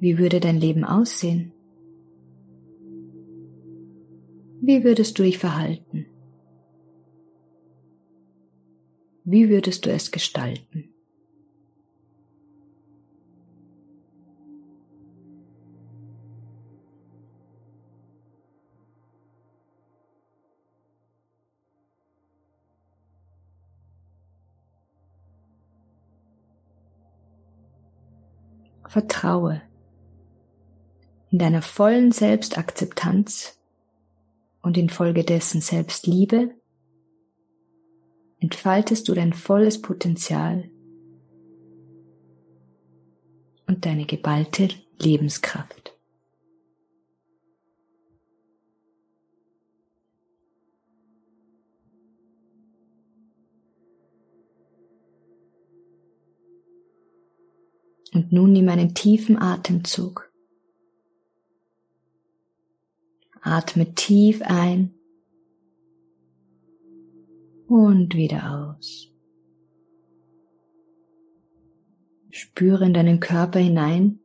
Wie 0.00 0.18
würde 0.18 0.40
dein 0.40 0.58
Leben 0.58 0.84
aussehen? 0.84 1.52
Wie 4.60 4.82
würdest 4.82 5.18
du 5.18 5.22
dich 5.22 5.38
verhalten? 5.38 6.06
Wie 9.24 9.48
würdest 9.48 9.86
du 9.86 9.90
es 9.90 10.10
gestalten? 10.10 10.90
Vertraue 28.86 29.62
in 31.34 31.38
deiner 31.40 31.62
vollen 31.62 32.12
Selbstakzeptanz 32.12 33.58
und 34.62 34.76
infolgedessen 34.78 35.60
Selbstliebe 35.60 36.54
entfaltest 38.38 39.08
du 39.08 39.14
dein 39.14 39.32
volles 39.32 39.82
Potenzial 39.82 40.70
und 43.66 43.84
deine 43.84 44.06
geballte 44.06 44.68
Lebenskraft. 45.00 45.98
Und 58.12 58.30
nun 58.30 58.52
nimm 58.52 58.68
einen 58.68 58.94
tiefen 58.94 59.36
Atemzug. 59.36 60.32
Atme 63.46 63.94
tief 63.94 64.40
ein 64.42 64.94
und 67.66 68.14
wieder 68.14 68.72
aus. 68.72 69.12
Spüre 72.30 72.86
in 72.86 72.94
deinen 72.94 73.20
Körper 73.20 73.58
hinein, 73.58 74.20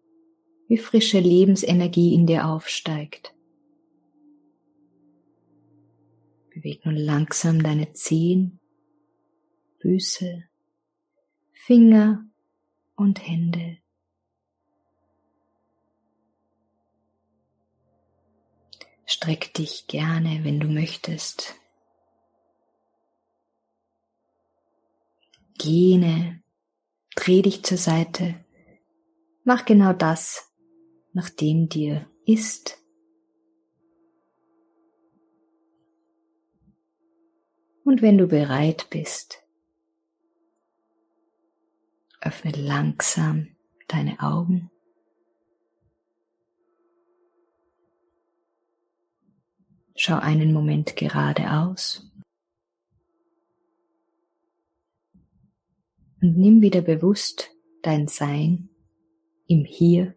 wie 0.70 0.78
frische 0.78 1.20
Lebensenergie 1.20 2.14
in 2.14 2.28
dir 2.28 2.48
aufsteigt. 2.48 3.36
Beweg 6.54 6.86
nun 6.86 6.96
langsam 6.96 7.62
deine 7.62 7.92
Zehen, 7.92 8.62
Füße, 9.82 10.46
Finger 11.52 12.26
und 12.96 13.28
Hände. 13.28 13.80
Streck 19.12 19.56
dich 19.56 19.88
gerne, 19.88 20.44
wenn 20.44 20.60
du 20.60 20.68
möchtest. 20.68 21.56
Gene, 25.58 26.44
dreh 27.16 27.42
dich 27.42 27.64
zur 27.64 27.80
Seite. 27.80 28.46
Mach 29.44 29.66
genau 29.66 29.94
das, 29.94 30.54
nachdem 31.12 31.70
dir 31.70 32.08
ist. 32.28 32.78
Und 37.84 38.04
wenn 38.04 38.20
du 38.20 38.28
bereit 38.28 38.92
bist, 38.92 39.44
öffne 42.22 42.52
langsam 42.52 43.56
deine 43.88 44.20
Augen. 44.20 44.70
Schau 50.02 50.18
einen 50.18 50.54
Moment 50.54 50.96
geradeaus 50.96 52.10
und 56.22 56.38
nimm 56.38 56.62
wieder 56.62 56.80
bewusst 56.80 57.50
dein 57.82 58.08
Sein 58.08 58.70
im 59.48 59.66
Hier 59.66 60.16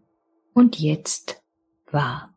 und 0.55 0.78
Jetzt 0.78 1.43
wahr. 1.91 2.32